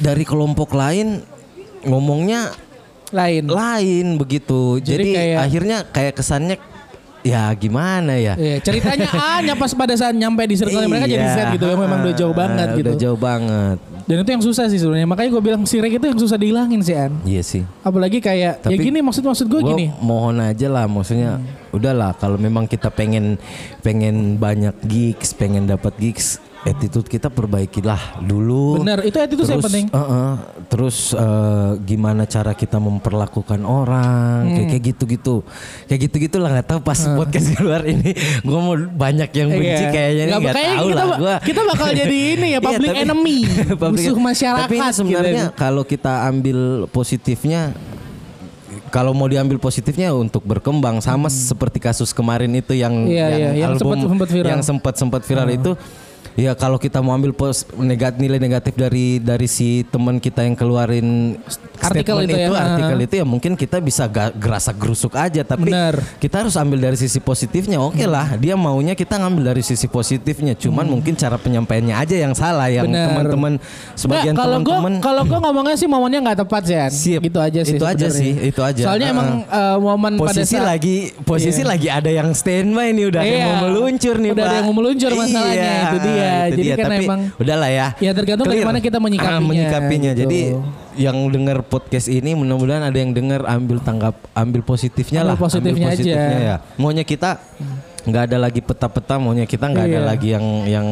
dari 0.00 0.24
kelompok 0.24 0.72
lain 0.72 1.20
ngomongnya 1.84 2.56
lain 3.12 3.44
lain 3.44 4.06
begitu. 4.16 4.80
Jadi 4.80 5.04
Jadi, 5.04 5.10
kayak- 5.14 5.40
akhirnya 5.44 5.78
kayak 5.92 6.14
kesannya 6.16 6.56
ya 7.26 7.50
gimana 7.58 8.14
ya? 8.14 8.34
Iya, 8.38 8.62
ceritanya 8.62 9.10
A 9.34 9.42
nyapa 9.42 9.66
pada 9.74 9.94
saat 9.98 10.14
nyampe 10.14 10.46
di 10.46 10.54
circle 10.54 10.86
mereka 10.86 11.10
jadi 11.10 11.26
Z 11.26 11.38
gitu 11.58 11.66
yang 11.66 11.80
memang 11.82 12.06
udah 12.06 12.14
jauh 12.14 12.34
banget 12.34 12.68
gitu. 12.78 12.90
Udah 12.94 12.96
jauh 13.02 13.18
banget. 13.18 13.78
Dan 14.06 14.22
itu 14.22 14.30
yang 14.30 14.44
susah 14.46 14.70
sih 14.70 14.78
sebenarnya. 14.78 15.10
Makanya 15.10 15.30
gue 15.34 15.42
bilang 15.42 15.62
sirik 15.66 15.98
itu 15.98 16.06
yang 16.06 16.20
susah 16.20 16.38
dihilangin 16.38 16.78
sih 16.78 16.94
An. 16.94 17.12
Iya 17.26 17.42
sih. 17.42 17.62
Apalagi 17.82 18.22
kayak 18.22 18.62
ya 18.62 18.70
Tapi 18.70 18.78
gini 18.78 19.02
maksud 19.02 19.26
maksud 19.26 19.46
gue 19.50 19.60
gini. 19.66 19.90
mohon 19.98 20.38
aja 20.38 20.70
lah 20.70 20.86
maksudnya 20.86 21.42
udahlah 21.74 22.14
kalau 22.14 22.38
memang 22.38 22.70
kita 22.70 22.88
pengen 22.88 23.34
pengen 23.82 24.38
banyak 24.38 24.72
gigs, 24.86 25.34
pengen 25.34 25.66
dapat 25.66 25.92
gigs, 25.98 26.38
attitude 26.66 27.06
kita 27.06 27.28
perbaikilah 27.28 28.18
dulu. 28.20 28.82
Bener, 28.82 29.00
itu 29.02 29.14
attitude 29.16 29.46
yang 29.46 29.56
Terus, 29.56 29.66
penting. 29.66 29.86
eh, 29.86 29.98
eh, 29.98 30.32
terus 30.66 30.96
eh, 31.10 31.70
gimana 31.80 32.22
cara 32.24 32.52
kita 32.52 32.76
memperlakukan 32.76 33.62
orang, 33.62 34.42
Hmm. 34.42 34.52
kayak 34.52 34.68
kayak 34.68 34.82
gitu-gitu. 34.84 35.36
Kayak 35.86 36.00
gitu-gitu 36.04 36.36
lah 36.36 36.50
nggak 36.52 36.66
tahu 36.68 36.80
pas 36.82 36.98
podcast 36.98 37.46
keluar 37.52 37.82
ini 37.82 38.10
gua 38.42 38.58
mau 38.60 38.74
banyak 38.74 39.30
yang 39.32 39.48
benci 39.48 39.64
Iya. 39.80 39.90
kayaknya 39.90 40.24
Nggak- 40.36 40.56
tahu 40.56 40.86
kita, 40.86 40.98
lah 40.98 41.06
gua. 41.16 41.36
kita 41.40 41.60
bakal 41.64 41.88
jadi 41.92 42.18
ini 42.34 42.46
ya 42.48 42.52
Iya, 42.52 42.58
public 42.60 42.90
tapi- 42.90 43.00
enemy, 43.00 43.38
public- 43.82 44.04
musuh 44.04 44.18
masyarakat. 44.18 44.66
Tapi 44.66 44.76
ini 44.76 44.90
sebenarnya 44.92 45.44
gitu. 45.46 45.56
kalau 45.56 45.82
kita 45.82 46.12
ambil 46.26 46.58
positifnya 46.88 47.70
kalau 48.86 49.10
mau 49.10 49.26
diambil 49.26 49.58
positifnya 49.58 50.10
untuk 50.10 50.42
berkembang 50.42 50.98
sama 51.00 51.26
seperti 51.26 51.78
kasus 51.78 52.10
kemarin 52.10 52.50
itu 52.52 52.72
yang 52.72 52.94
Hmm. 52.96 53.08
Iya, 53.08 53.26
iya, 53.30 53.48
yang 53.56 53.72
sempat- 53.74 54.02
sempat 54.02 54.28
viral. 54.28 54.48
yang 54.48 54.62
sempat 54.62 54.94
sempat 54.96 55.22
viral 55.22 55.48
itu 55.48 55.70
ya 56.36 56.52
kalau 56.52 56.76
kita 56.76 57.00
mau 57.00 57.12
ambil 57.12 57.32
pos 57.32 57.64
negat 57.74 58.14
nilai 58.14 58.36
negatif 58.36 58.72
dari 58.72 59.16
dari 59.18 59.44
si 59.46 59.82
teman 59.84 60.16
kita 60.16 60.40
yang 60.40 60.52
keluarin 60.52 61.40
Artikel 61.76 62.16
statement 62.18 62.28
itu 62.30 62.52
ya, 62.52 62.60
artikel 62.62 62.98
itu 63.00 63.14
ya 63.16 63.24
mungkin 63.24 63.52
kita 63.52 63.76
bisa 63.78 64.04
ga, 64.06 64.28
gerasa 64.30 64.70
gerusuk 64.70 65.12
aja 65.12 65.40
tapi 65.42 65.68
Benar. 65.68 65.96
kita 66.18 66.40
harus 66.40 66.56
ambil 66.56 66.78
dari 66.78 66.96
sisi 66.96 67.18
positifnya 67.18 67.76
oke 67.78 68.00
lah 68.02 68.36
dia 68.36 68.52
maunya 68.54 68.92
kita 68.92 69.16
ngambil 69.16 69.50
dari 69.50 69.62
sisi 69.62 69.84
positifnya 69.86 70.52
cuman 70.54 70.84
mungkin 70.86 71.12
cara 71.12 71.36
penyampaiannya 71.36 71.94
aja 71.94 72.16
yang 72.18 72.32
salah 72.32 72.68
yang 72.68 72.84
Hmm. 72.86 73.12
Teman-teman 73.16 73.52
sebagian 73.92 74.32
teman-teman 74.32 75.00
kalau 75.00 75.22
gue 75.22 75.38
ngomongnya 75.38 75.74
sih 75.74 75.86
momennya 75.86 76.20
nggak 76.22 76.38
tepat 76.42 76.62
sih 76.64 76.76
Siap. 76.76 77.20
gitu 77.22 77.38
aja 77.38 77.60
sih 77.60 77.74
Itu 77.74 77.84
aja 77.84 78.06
sebenarnya. 78.06 78.20
sih, 78.20 78.32
itu 78.46 78.60
aja. 78.60 78.82
soalnya 78.84 79.06
Ah, 79.06 79.14
emang 79.14 79.28
eh, 79.42 79.76
momen 79.78 80.12
pada 80.14 80.22
posisi 80.26 80.54
saat 80.54 80.66
lagi 80.66 80.96
posisi 81.22 81.60
Iya. 81.60 81.68
lagi 81.68 81.88
ada 81.88 82.10
yang 82.10 82.28
standby 82.30 82.88
nih 82.90 83.04
udah 83.06 83.20
ada 83.20 83.26
yang 83.26 83.36
Iya. 83.38 83.46
mau 83.46 83.58
meluncur 83.64 84.14
nih 84.16 84.30
Udah 84.32 84.44
ada 84.44 84.54
yang 84.54 84.66
mau 84.66 84.76
meluncur 84.76 85.10
masalahnya, 85.12 85.54
Iya, 85.56 85.80
itu 85.82 85.96
dia. 86.02 86.25
Itu 86.26 86.50
Jadi 86.50 86.62
dia. 86.62 86.74
kan 86.74 86.84
Tapi 86.86 87.04
emang- 87.04 87.24
udahlah 87.36 87.70
ya. 87.70 87.86
Ya, 87.96 88.10
tergantung 88.12 88.46
Clear. 88.46 88.56
bagaimana 88.60 88.78
kita 88.80 88.98
menyikapinya, 88.98 89.38
Ah, 89.38 89.44
menyikapinya. 89.44 90.10
gitu. 90.12 90.20
Jadi 90.22 90.40
yang 90.96 91.16
dengar 91.28 91.56
podcast 91.62 92.08
ini 92.08 92.30
mudah-mudahan 92.32 92.84
ada 92.84 92.98
yang 92.98 93.12
dengar 93.12 93.44
ambil 93.44 93.78
tanggap 93.78 94.14
ambil 94.32 94.60
positifnya 94.62 95.20
Ambil 95.20 95.30
lah. 95.30 95.38
positifnya 95.38 95.88
aja. 95.90 96.14
ya. 96.34 96.56
Maunya 96.74 97.02
kita 97.02 97.38
nggak 98.02 98.22
ada 98.28 98.36
lagi 98.38 98.60
peta-peta, 98.60 99.14
maunya 99.16 99.44
kita 99.44 99.66
nggak 99.66 99.84
ada 99.84 100.00
Iya. 100.00 100.06
lagi 100.06 100.28
yang 100.30 100.46
yang 100.64 100.86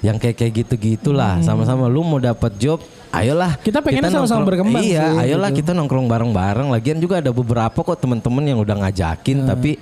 yang 0.00 0.16
kayak 0.18 0.34
kayak 0.34 0.52
gitu-gitulah. 0.60 1.38
Sama-sama 1.40 1.86
lu 1.86 2.02
mau 2.02 2.18
dapat 2.18 2.54
job 2.56 2.82
Ayolah 3.12 3.54
Hmm. 3.54 3.62
Kita 3.62 3.84
pengennya 3.84 4.08
sama-sama 4.08 4.40
berkembang 4.48 4.80
Iya, 4.80 5.04
sih, 5.12 5.20
ayolah 5.28 5.52
gitu. 5.52 5.60
kita 5.60 5.76
nongkrong 5.76 6.08
bareng-bareng. 6.08 6.72
Lagian 6.72 6.96
juga 6.96 7.20
ada 7.20 7.28
beberapa 7.28 7.76
kok 7.76 8.00
teman-teman 8.00 8.40
yang 8.40 8.56
udah 8.56 8.72
ngajakin 8.72 9.44
tapi 9.44 9.76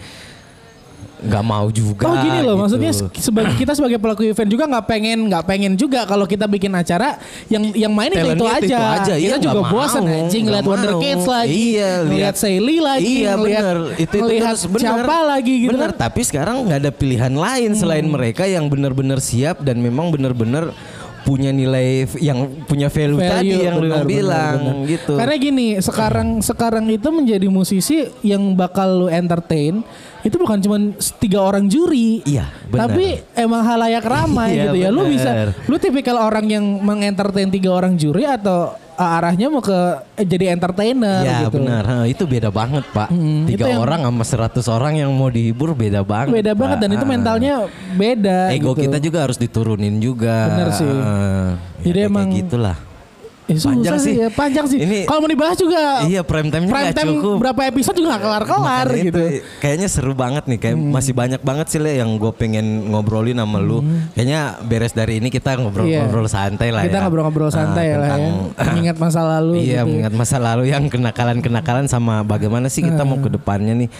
nggak 1.20 1.44
mau 1.44 1.66
juga. 1.68 2.04
Oh 2.04 2.16
gini 2.16 2.40
loh, 2.40 2.54
gitu. 2.56 2.62
maksudnya 2.64 2.92
sebagai 3.14 3.54
kita 3.54 3.72
sebagai 3.72 3.98
pelaku 4.00 4.22
event 4.24 4.48
juga 4.48 4.64
nggak 4.66 4.84
pengen 4.84 5.18
nggak 5.28 5.44
pengen 5.44 5.72
juga 5.74 6.04
kalau 6.04 6.24
kita 6.24 6.44
bikin 6.44 6.72
acara 6.72 7.20
yang 7.46 7.62
yang 7.72 7.92
main 7.92 8.10
itu, 8.10 8.24
itu 8.24 8.46
aja. 8.46 8.58
itu 8.64 8.74
aja, 8.74 9.14
iya, 9.14 9.26
kita 9.26 9.36
nggak 9.36 9.44
juga 9.44 9.60
bosan 9.68 10.02
anjing 10.04 10.42
ngeliat 10.44 10.64
Wonder. 10.64 10.92
Kids 10.96 11.26
lagi, 11.26 11.52
Iya, 11.76 11.90
lihat- 12.04 12.36
Sally 12.36 12.76
lagi, 12.78 13.14
Iya 13.20 13.32
benar. 13.36 13.76
Itu 13.94 14.16
itu 14.16 14.40
terus 14.40 14.62
benar. 14.66 14.80
siapa 14.80 15.16
lagi 15.22 15.54
gitu 15.60 15.70
Benar, 15.70 15.90
kan. 15.90 15.96
Hmm. 15.96 16.02
tapi 16.02 16.20
sekarang 16.24 16.56
nggak 16.64 16.78
ada 16.80 16.90
pilihan 16.90 17.34
lain 17.34 17.70
selain 17.74 18.06
mereka 18.06 18.44
yang 18.44 18.64
benar-benar 18.66 19.18
siap 19.18 19.60
dan 19.60 19.78
memang 19.78 20.08
benar-benar 20.08 20.72
punya 21.22 21.50
nilai 21.52 22.08
yang 22.18 22.64
punya 22.64 22.88
value, 22.88 23.20
tadi 23.20 23.52
yang 23.60 23.76
lu 23.78 23.88
benar, 23.88 24.04
benar, 24.04 24.08
bilang 24.08 24.58
benar. 24.60 24.90
gitu. 24.90 25.12
Karena 25.16 25.36
gini, 25.36 25.66
sekarang 25.78 26.28
sekarang 26.40 26.84
itu 26.88 27.08
menjadi 27.12 27.46
musisi 27.52 28.08
yang 28.24 28.56
bakal 28.56 29.04
lu 29.04 29.08
entertain 29.12 29.84
itu 30.20 30.36
bukan 30.36 30.60
cuma 30.60 30.76
tiga 31.16 31.40
orang 31.40 31.64
juri. 31.68 32.20
Iya, 32.28 32.48
benar. 32.68 32.92
Tapi 32.92 33.04
emang 33.36 33.62
halayak 33.64 34.04
ramai 34.04 34.50
Iya, 34.56 34.62
gitu 34.68 34.76
ya. 34.76 34.88
Lu 34.92 35.02
benar. 35.08 35.12
bisa 35.12 35.30
lu 35.68 35.76
tipikal 35.80 36.16
orang 36.20 36.46
yang 36.48 36.64
mengentertain 36.64 37.48
tiga 37.48 37.70
orang 37.72 37.96
juri 37.96 38.28
atau 38.28 38.76
arahnya 39.00 39.48
mau 39.48 39.58
ke 39.58 39.78
eh, 40.14 40.24
jadi 40.24 40.52
entertainer 40.52 41.22
Ya 41.22 41.38
gitu. 41.42 41.56
benar, 41.56 41.82
Ha, 41.82 41.96
itu 42.04 42.24
beda 42.24 42.48
banget 42.48 42.84
pak. 42.86 43.08
Hmm, 43.08 43.46
Tiga 43.46 43.66
yang- 43.66 43.80
orang 43.80 44.00
sama 44.02 44.24
seratus 44.24 44.66
orang 44.66 44.96
yang 44.96 45.08
mau 45.10 45.28
dihibur 45.28 45.72
beda 45.72 46.02
banget. 46.02 46.36
Beda 46.36 46.52
banget 46.52 46.76
Pak. 46.76 46.82
dan 46.82 46.90
itu 46.92 47.04
mentalnya 47.04 47.54
beda. 47.92 48.38
Ego 48.50 48.72
gitu. 48.72 48.84
kita 48.84 48.98
juga 48.98 49.18
harus 49.24 49.36
diturunin 49.36 49.96
juga. 49.98 50.36
Bener 50.48 50.68
sih. 50.72 50.84
Ah, 50.86 51.56
ya 51.78 51.84
Jadi 51.86 51.98
emang- 52.02 52.32
gitulah. 52.34 52.76
Eh, 53.50 53.58
Panjang 53.60 53.98
sih. 53.98 54.14
ya, 54.16 54.28
panjang 54.28 54.64
sih. 54.64 54.78
Ini- 54.78 55.04
Kalau 55.04 55.20
mau 55.20 55.26
dibahas 55.26 55.54
juga 55.54 56.02
Iya 56.02 56.22
prime 56.22 56.48
time-nya 56.48 56.70
prime 56.70 56.92
time 56.92 57.10
cukup. 57.14 57.36
berapa 57.38 57.60
episode 57.66 57.96
juga 57.96 58.08
gak 58.12 58.22
kelar-kelar 58.22 58.86
gitu. 58.92 59.18
itu 59.18 59.22
Kayaknya 59.58 59.88
seru 59.88 60.12
banget 60.12 60.44
nih, 60.46 60.58
kayak 60.58 60.76
masih 60.78 61.12
banyak 61.12 61.40
banget 61.40 61.66
sih 61.66 61.78
Le 61.78 61.96
yang 61.96 62.14
gue 62.14 62.30
pengen 62.32 62.64
ngobrolin 62.88 63.34
sama 63.34 63.58
lu. 63.58 63.82
Kayaknya 64.12 64.40
beres 64.62 64.92
dari 64.92 65.18
ini 65.18 65.28
kita 65.28 65.56
ngobrol-ngobrol 65.56 66.26
santai 66.26 66.70
lah 66.70 66.80
Hmm. 66.80 66.88
Kita 66.88 66.96
ya. 66.96 67.02
ngobrol-ngobrol 67.02 67.48
Ah, 67.48 67.54
santai 67.54 67.86
lah 67.90 68.08
ya. 68.08 68.16
tentang- 68.16 68.38
Mengingat 68.70 68.96
masa 68.98 69.20
lalu 69.22 69.52
Iya, 69.60 69.80
gitu. 69.80 69.86
mengingat 69.90 70.14
masa 70.14 70.36
lalu 70.38 70.64
yang 70.68 70.84
kenakalan-kenakalan 70.86 71.86
sama 71.86 72.22
bagaimana 72.22 72.66
sih 72.66 72.80
kita 72.80 73.02
mau 73.02 73.18
ke 73.18 73.28
depannya 73.28 73.74
nih. 73.76 73.90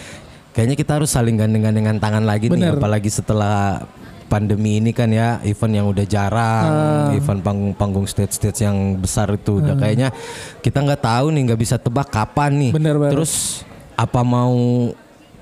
Kayaknya 0.51 0.75
kita 0.75 0.91
harus 0.93 1.09
saling 1.09 1.35
gandeng-gandengan 1.35 1.95
tangan 1.97 2.23
lagi 2.23 2.47
Bener. 2.47 2.71
nih 2.71 2.77
apalagi 2.77 3.07
setelah 3.07 3.87
pandemi 4.31 4.79
ini 4.79 4.95
kan 4.95 5.11
ya 5.11 5.43
event 5.43 5.73
yang 5.75 5.87
udah 5.91 6.05
jarang, 6.07 6.65
Ah. 6.65 7.11
event 7.11 7.43
panggung-panggung 7.43 8.07
stage-stage 8.07 8.63
yang 8.63 8.95
besar 8.95 9.27
itu 9.29 9.59
udah 9.59 9.75
kayaknya 9.75 10.15
kita 10.63 10.79
nggak 10.79 11.03
tahu 11.03 11.35
nih 11.35 11.41
nggak 11.45 11.59
bisa 11.59 11.75
tebak 11.75 12.07
kapan 12.07 12.51
nih. 12.55 12.71
Bener 12.71 12.95
banget. 12.95 13.11
Terus 13.11 13.67
apa 13.93 14.23
mau 14.23 14.55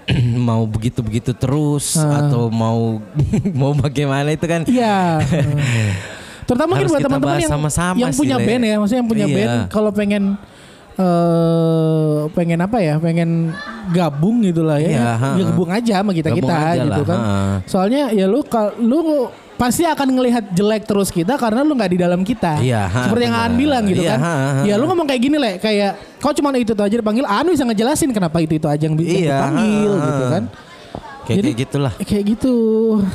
mau 0.50 0.66
begitu-begitu 0.66 1.38
terus 1.38 1.94
Ah. 1.94 2.26
atau 2.26 2.50
mau 2.50 2.98
mau 3.62 3.78
bagaimana 3.78 4.34
itu 4.34 4.50
kan? 4.50 4.66
Iya. 4.66 5.22
Terutama 6.50 6.74
mungkin 6.74 6.90
buat 6.90 7.06
teman-teman 7.06 7.38
yang 7.40 7.54
sama-sama 7.54 7.98
yang 8.02 8.10
sih, 8.10 8.26
punya 8.26 8.42
band 8.42 8.64
ya, 8.66 8.76
maksudnya 8.82 9.00
yang 9.06 9.12
punya 9.14 9.28
Iya. 9.30 9.36
band 9.38 9.54
kalau 9.70 9.94
pengen 9.94 10.34
eh 11.00 12.20
pengen 12.30 12.60
apa 12.60 12.78
ya? 12.78 12.96
Pengen 12.98 13.56
gabung 13.90 14.44
gitu 14.44 14.62
lah 14.62 14.78
ya. 14.78 14.90
Iya, 14.90 15.00
ya 15.00 15.04
ha-ha. 15.10 15.30
gabung 15.42 15.70
aja 15.70 15.94
sama 15.98 16.12
kita 16.12 16.30
kita 16.30 16.56
gitu 16.78 16.92
lah, 16.94 17.08
kan. 17.08 17.20
ha-ha. 17.20 17.56
Soalnya 17.66 18.12
ya 18.12 18.26
lu 18.26 18.44
kal- 18.44 18.76
lu 18.78 19.00
pasti 19.56 19.84
akan 19.84 20.08
ngelihat 20.10 20.44
jelek 20.50 20.84
terus 20.84 21.10
kita 21.10 21.36
karena 21.36 21.64
lu 21.64 21.74
nggak 21.74 21.92
di 21.92 22.00
dalam 22.00 22.22
kita. 22.22 22.60
Iya, 22.60 22.86
ha, 22.86 23.00
Seperti 23.08 23.24
yang 23.26 23.36
Aan 23.36 23.44
benar. 23.50 23.60
bilang 23.60 23.84
gitu 23.86 24.02
Iya, 24.02 24.12
kan. 24.12 24.20
ha, 24.22 24.32
ha, 24.32 24.62
Ya 24.64 24.76
lu 24.76 24.84
ha. 24.84 24.90
ngomong 24.90 25.06
kayak 25.06 25.22
gini 25.22 25.36
le, 25.36 25.52
kayak 25.58 25.92
kau 26.18 26.32
cuma 26.32 26.52
itu 26.54 26.72
tuh 26.72 26.80
aja 26.82 26.96
dipanggil, 26.96 27.24
Aan 27.24 27.48
bisa 27.48 27.64
ngejelasin 27.64 28.12
kenapa 28.12 28.40
itu 28.40 28.56
itu 28.56 28.68
aja 28.68 28.80
yang, 28.80 28.96
yang 28.96 29.04
Iya, 29.04 29.28
dipanggil 29.30 29.90
ha, 29.90 29.98
ha. 29.98 30.06
gitu 30.06 30.24
kan. 30.26 30.44
Kayak, 31.20 31.36
Jadi- 31.36 31.44
kayak 31.46 31.60
gitulah. 31.62 31.94
Kayak 32.00 32.24
gitu. 32.30 32.56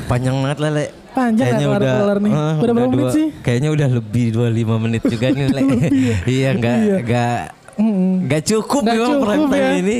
Panjang 0.05 0.35
banget 0.37 0.59
lah, 0.59 0.71
Le. 0.71 0.85
Panjang 1.11 1.45
nggak 1.47 1.61
kelar-kelar 1.63 2.17
nih? 2.19 2.31
eh, 2.31 2.53
Udah 2.55 2.73
berapa 2.75 2.79
menit 2.85 2.99
dua- 3.01 3.13
sih? 3.13 3.27
Kayaknya 3.39 3.69
udah 3.71 3.89
lebih 3.89 4.25
25 4.31 4.75
menit 4.77 5.01
juga 5.03 5.25
nih, 5.27 5.45
Le. 5.49 5.61
iya, 6.35 6.49
enggak 6.51 6.75
enggak 7.01 7.39
Gak 8.25 8.41
cukup 8.47 8.81
Nggak 8.87 8.95
memang 8.95 9.11
cukup 9.11 9.25
prime 9.27 9.45
time 9.51 9.59
ya. 9.59 9.71
ini. 9.83 9.97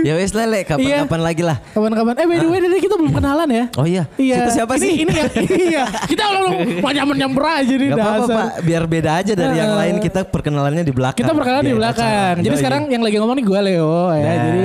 ya 0.10 0.12
wes 0.18 0.32
lah, 0.34 0.46
Le. 0.50 0.60
Kapan-kapan 0.66 1.20
lagi 1.22 1.42
lah. 1.46 1.56
Kapan-kapan. 1.70 2.12
Eh 2.18 2.26
by 2.26 2.36
the 2.42 2.48
way 2.50 2.58
tadi 2.58 2.78
kita 2.82 2.94
belum 2.98 3.12
kenalan 3.14 3.48
ya. 3.48 3.64
Oh 3.78 3.86
iya. 3.86 4.04
Iya. 4.18 4.36
Kita 4.42 4.50
siapa 4.50 4.74
ini, 4.74 4.82
sih? 4.82 4.94
Ini 5.06 5.12
yang 5.14 5.30
iya. 5.70 5.84
Kita 6.10 6.22
belum 6.34 6.52
nyamper-nyamper 6.82 7.44
aja 7.46 7.74
nih 7.78 7.88
Gak 7.94 7.98
apa-apa. 8.02 8.26
Pak. 8.26 8.50
Biar 8.66 8.82
beda 8.90 9.10
aja 9.22 9.32
dari 9.38 9.54
yang 9.54 9.72
lain. 9.78 9.94
Kita 10.02 10.20
perkenalannya 10.26 10.82
di 10.82 10.92
belakang. 10.92 11.20
Kita 11.22 11.30
perkenalan 11.30 11.62
di 11.62 11.76
belakang. 11.78 12.34
Jadi 12.42 12.54
Yoi. 12.58 12.58
sekarang 12.58 12.82
yang 12.90 13.02
lagi 13.06 13.16
ngomong 13.22 13.36
nih 13.38 13.46
gue 13.46 13.60
Leo 13.62 13.94
ya. 14.10 14.22
Nah. 14.26 14.34
Jadi 14.42 14.62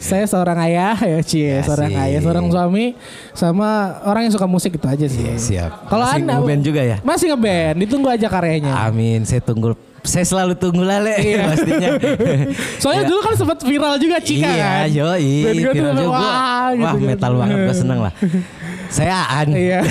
saya 0.00 0.24
seorang 0.24 0.58
ayah 0.64 0.96
ya 1.04 1.18
Cie. 1.20 1.60
Seorang 1.60 1.92
ayah, 2.00 2.20
seorang 2.24 2.46
suami. 2.48 2.96
Sama 3.36 4.00
orang 4.08 4.24
yang 4.24 4.32
suka 4.32 4.48
musik 4.48 4.72
itu 4.80 4.86
aja 4.88 5.04
sih. 5.04 5.36
Siap. 5.36 5.84
Kalau 5.92 6.08
Masih 6.08 6.16
anda 6.24 6.32
ngeband 6.40 6.62
juga 6.64 6.80
ya? 6.80 6.96
Masih 7.04 7.26
ngeband. 7.28 7.76
Ditunggu 7.76 8.08
aja 8.08 8.26
karyanya. 8.32 8.88
Amin. 8.88 9.28
Saya 9.28 9.44
tunggu. 9.44 9.89
Saya 10.00 10.24
selalu 10.24 10.56
tunggu 10.56 10.80
lah, 10.80 10.98
Le. 11.04 11.12
Iya. 11.20 11.44
Pastinya. 11.52 11.90
Soalnya 12.82 13.04
dulu 13.04 13.20
kan 13.20 13.34
sempat 13.36 13.58
viral 13.60 13.94
juga 14.00 14.16
Cika 14.20 14.48
iya, 14.48 14.84
kan. 14.84 14.86
gue 15.44 15.52
tuh 15.52 15.72
viral 15.76 15.94
juga. 15.94 16.08
Wah, 16.10 16.68
gitu 16.72 16.84
Wah, 16.84 16.92
kan. 16.96 17.04
metal 17.04 17.32
banget 17.36 17.56
gue 17.68 17.76
seneng 17.76 18.00
lah. 18.00 18.12
Saya 18.96 19.22
Aan. 19.22 19.54
Iya. 19.54 19.86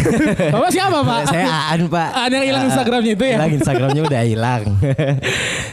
Bapak 0.51 0.69
siapa 0.75 0.99
Pak? 0.99 1.21
Saya 1.31 1.47
Aan, 1.71 1.87
Pak. 1.87 2.09
Aan 2.11 2.31
yang 2.35 2.45
hilang 2.51 2.63
Ah, 2.63 2.67
Instagramnya 2.67 3.11
itu 3.15 3.23
ya? 3.23 3.35
Hilang 3.39 3.53
Instagramnya 3.55 4.01
udah 4.03 4.21
hilang. 4.27 4.63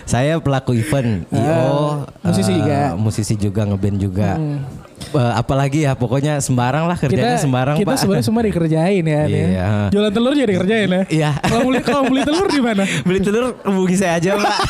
Saya 0.06 0.32
pelaku 0.38 0.78
event, 0.78 1.26
IO, 1.34 2.06
musisi 2.22 2.54
eh, 2.54 2.56
juga. 2.62 2.78
musisi 2.94 3.34
juga 3.34 3.62
ngeband 3.66 3.98
juga. 3.98 4.30
Eh, 5.16 5.32
apalagi 5.34 5.78
ya, 5.82 5.92
pokoknya 5.92 6.38
sembarang 6.38 6.84
lah 6.84 6.94
kerjanya 6.94 7.40
sembarang, 7.40 7.76
kita 7.76 7.88
Pak. 7.88 7.98
sebenarnya 7.98 8.26
semua 8.26 8.42
dikerjain 8.44 9.00
ya. 9.00 9.22
nih. 9.24 9.44
Iya. 9.50 9.68
Jualan 9.88 10.12
telur 10.12 10.32
juga 10.32 10.48
dikerjain 10.48 10.88
ya. 10.88 11.02
Iya. 11.08 11.30
Kalau 11.40 11.62
beli 11.64 11.80
kalau 11.80 12.02
beli 12.04 12.22
telur 12.22 12.46
di 12.46 12.60
mana? 12.60 12.84
Beli 13.06 13.20
telur 13.20 13.56
hubungi 13.64 13.96
saya 13.96 14.20
aja, 14.20 14.36
Pak. 14.36 14.56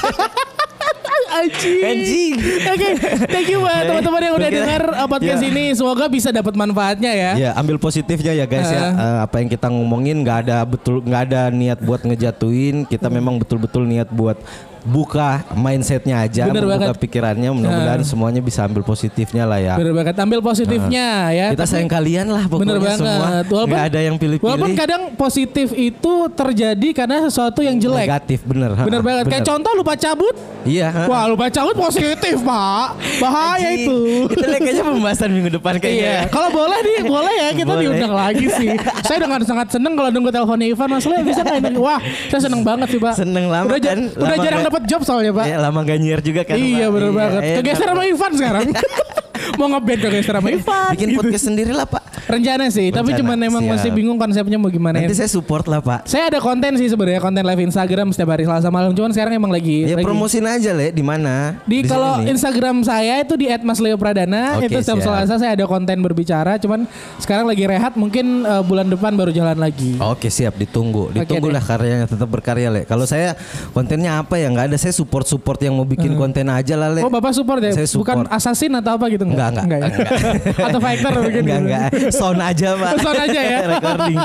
Anjing. 1.36 1.82
Anjing. 1.84 2.32
Oke, 2.64 2.88
thank 3.28 3.48
you 3.50 3.60
buat 3.60 3.84
teman-teman 3.88 4.20
yang 4.22 4.34
udah 4.36 4.48
dengar 4.48 4.82
uh, 4.94 5.04
podcast 5.04 5.42
Ya. 5.42 5.48
ini. 5.50 5.64
Semoga 5.74 6.08
bisa 6.08 6.32
dapat 6.32 6.56
manfaatnya 6.56 7.12
ya. 7.12 7.30
Ya, 7.36 7.50
ambil 7.52 7.76
positifnya 7.76 8.32
ya 8.32 8.46
guys 8.46 8.64
ya. 8.66 8.80
Eh, 8.88 9.18
apa 9.20 9.42
yang 9.42 9.48
kita 9.50 9.68
ngomongin 9.68 10.24
nggak 10.24 10.48
ada 10.48 10.64
betul 10.64 11.04
nggak 11.04 11.22
ada 11.28 11.42
niat 11.50 11.78
buat 11.78 12.00
ngejatuhin. 12.00 12.88
Kita 12.88 13.12
memang 13.12 13.36
betul-betul 13.36 13.84
niat 13.84 14.08
buat 14.08 14.38
buka 14.86 15.42
mindsetnya 15.52 16.22
aja, 16.22 16.46
Bener 16.46 16.62
membuka 16.62 16.94
banget. 16.94 17.02
pikirannya. 17.02 17.50
Mudah-mudahan 17.50 18.02
semuanya 18.02 18.38
bisa 18.38 18.62
ambil 18.62 18.80
positifnya 18.80 19.42
lah 19.42 19.58
ya. 19.58 19.74
Bener 19.74 19.92
banget, 19.92 20.14
ambil 20.16 20.40
positifnya 20.40 21.06
ya. 21.28 21.46
Kita 21.50 21.58
Tapi- 21.60 21.72
sayang 21.74 21.90
kalian 21.90 22.26
lah 22.30 22.46
pokoknya 22.46 22.62
Bener 22.70 22.78
banget. 22.80 22.98
semua. 23.02 23.26
Walaupun, 23.42 23.76
ada 23.76 23.98
yang 23.98 24.16
pilih-pilih. 24.16 24.46
Walaupun 24.46 24.72
kadang 24.72 25.02
positif 25.12 25.68
itu 25.72 26.12
terjadi 26.30 26.88
karena 26.94 27.26
sesuatu 27.26 27.60
yang 27.60 27.76
jelek. 27.76 28.06
Negatif 28.06 28.40
bener. 28.42 28.70
Bener 28.78 29.02
banget. 29.02 29.24
Kayak 29.26 29.42
bener. 29.42 29.50
contoh 29.50 29.72
lupa 29.74 29.94
cabut. 29.94 30.34
Iya. 30.62 30.88
Wah 31.06 31.26
lupa 31.26 31.46
cabut 31.48 31.74
positif 31.74 32.36
pak. 32.40 32.86
Bahaya 33.18 33.68
Anjing. 33.68 33.82
itu. 33.82 33.98
Itu 34.28 34.42
kayaknya 34.56 34.84
pembahasan 34.84 35.28
minggu 35.28 35.50
depan 35.52 35.74
Iya, 35.76 35.82
kayaknya. 35.82 36.14
kalau 36.28 36.48
boleh 36.48 36.78
nih, 36.78 36.98
boleh 37.04 37.34
ya 37.36 37.48
kita 37.52 37.66
Boleh. 37.68 37.82
diundang 37.82 38.14
lagi 38.14 38.46
sih. 38.48 38.68
Saya 39.02 39.18
dengan 39.18 39.40
sangat 39.42 39.68
seneng 39.68 39.92
kalau 39.92 40.08
nunggu 40.08 40.30
teleponnya 40.30 40.66
Ivan 40.66 40.88
Mas 40.88 41.04
bisa 41.04 41.40
nggak 41.42 41.58
ini? 41.60 41.76
Wah, 41.76 42.00
saya 42.28 42.40
seneng 42.40 42.62
banget 42.62 42.86
sih 42.88 42.98
pak. 42.98 43.14
Seneng 43.16 43.44
lama 43.46 43.66
udah, 43.66 43.78
kan? 43.78 43.98
udah 44.08 44.26
Lama 44.28 44.44
jarang 44.44 44.62
dapat 44.62 44.75
dapat 44.76 44.92
job 44.92 45.00
soalnya 45.08 45.32
pak. 45.32 45.44
Ya 45.48 45.56
lama 45.56 45.80
gak 45.80 45.96
nyiar 45.96 46.20
juga 46.20 46.44
kan. 46.44 46.60
iya 46.60 46.92
Pak. 46.92 46.92
bener 46.92 47.10
banget. 47.16 47.40
enak. 47.40 47.56
Kegeser 47.64 47.88
sama 47.88 48.02
Ivan 48.04 48.32
sekarang. 48.36 48.66
Mau 49.54 49.70
ngeband 49.70 50.00
kegeser 50.02 50.34
sama 50.34 50.48
Ivan. 50.50 50.90
Bikin 50.98 51.08
gitu. 51.14 51.18
podcast 51.22 51.44
sendiri 51.46 51.70
lah 51.70 51.86
Pak. 51.86 52.02
Rencana 52.26 52.66
sih, 52.68 52.90
tapi 52.90 53.14
Rencana, 53.14 53.20
cuman 53.22 53.38
emang 53.38 53.62
siap. 53.62 53.72
masih 53.78 53.90
bingung 53.94 54.18
konsepnya 54.18 54.58
mau 54.58 54.66
gimana 54.66 54.98
ya. 54.98 55.06
Nanti 55.06 55.14
saya 55.14 55.30
support 55.30 55.70
lah 55.70 55.78
Pak. 55.78 56.10
Saya 56.10 56.26
ada 56.26 56.42
konten 56.42 56.74
sih 56.74 56.90
sebenarnya 56.90 57.22
konten 57.22 57.38
live 57.38 57.62
Instagram 57.62 58.10
setiap 58.10 58.34
hari 58.34 58.42
Selasa 58.42 58.66
malam. 58.66 58.90
Cuman 58.90 59.14
sekarang 59.14 59.38
emang 59.38 59.54
lagi 59.54 59.86
Ya 59.86 59.94
lagi- 59.94 60.02
promosin 60.02 60.42
aja 60.42 60.74
le 60.74 60.90
di 60.90 61.06
mana? 61.06 61.62
Di, 61.62 61.86
kalau. 61.86 62.18
Instagram 62.26 62.82
saya 62.82 63.22
itu 63.22 63.38
di 63.38 63.46
@masleo_pradana 63.46 64.58
Oke, 64.58 64.66
itu 64.66 64.82
setiap 64.82 64.98
siap. 64.98 65.06
Selasa 65.06 65.34
saya 65.38 65.54
ada 65.54 65.64
konten 65.64 66.02
berbicara. 66.02 66.58
Cuman 66.58 66.90
sekarang 67.22 67.46
lagi 67.46 67.62
rehat 67.62 67.94
mungkin 67.94 68.42
eh, 68.42 68.62
bulan 68.66 68.90
depan 68.90 69.14
baru 69.14 69.30
jalan 69.30 69.54
lagi. 69.54 69.94
Oke 70.02 70.26
siap 70.26 70.58
ditunggu, 70.58 71.14
ditunggu 71.14 71.46
lah 71.46 71.62
karyanya 71.62 72.10
tetap 72.10 72.26
berkarya 72.26 72.74
le. 72.74 72.82
Kalau 72.82 73.06
saya 73.06 73.38
kontennya 73.70 74.18
apa 74.18 74.34
ya 74.34 74.50
nggak 74.50 74.74
ada, 74.74 74.76
saya 74.80 74.90
support 74.90 75.28
support 75.30 75.62
yang 75.62 75.78
mau 75.78 75.86
bikin 75.86 76.16
konten 76.16 76.50
aja 76.50 76.74
lah 76.74 76.90
le. 76.90 77.06
Oh 77.06 77.12
bapak 77.12 77.30
support 77.30 77.62
ya? 77.62 77.70
Saya 77.70 77.86
support. 77.86 78.26
Bukan 78.26 78.34
assassin 78.34 78.72
atau 78.74 78.98
apa 78.98 79.06
gitu? 79.06 79.22
Enggak, 79.36 79.64
enggak. 79.68 79.78
ya? 79.78 80.66
atau 80.66 80.80
fighter 80.80 81.12
mungkin? 81.14 81.42
Enggak 81.42 81.58
gitu. 81.58 81.66
enggak, 81.66 81.86
sound 82.10 82.40
aja 82.40 82.68
pak. 82.74 82.92
Sound 82.98 83.20
aja 83.20 83.40
ya? 83.42 83.58
Recording. 83.68 84.16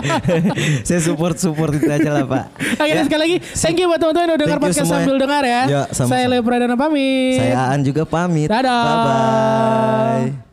saya 0.87 0.99
support 0.99 1.35
support 1.35 1.71
itu 1.75 1.87
aja 1.87 2.09
lah 2.11 2.25
pak. 2.25 2.45
Oke 2.77 2.89
Ya. 2.89 3.03
sekali 3.03 3.21
lagi 3.21 3.37
thank 3.53 3.75
you 3.75 3.85
buat 3.85 3.99
teman-teman 3.99 4.23
yang 4.23 4.31
udah 4.31 4.47
dengar 4.47 4.59
podcast 4.59 4.79
semua. 4.83 4.97
sambil 4.97 5.15
dengar 5.17 5.43
ya. 5.43 5.61
Ya, 5.65 5.81
sama-sama. 5.89 6.09
Saya 6.09 6.25
Leo 6.27 6.41
Pradana 6.41 6.75
pamit. 6.75 7.37
Saya 7.37 7.55
Aan 7.67 7.81
juga 7.81 8.03
pamit. 8.03 8.47
Dadah. 8.47 8.83
Bye 8.83 8.97
bye. 10.31 10.50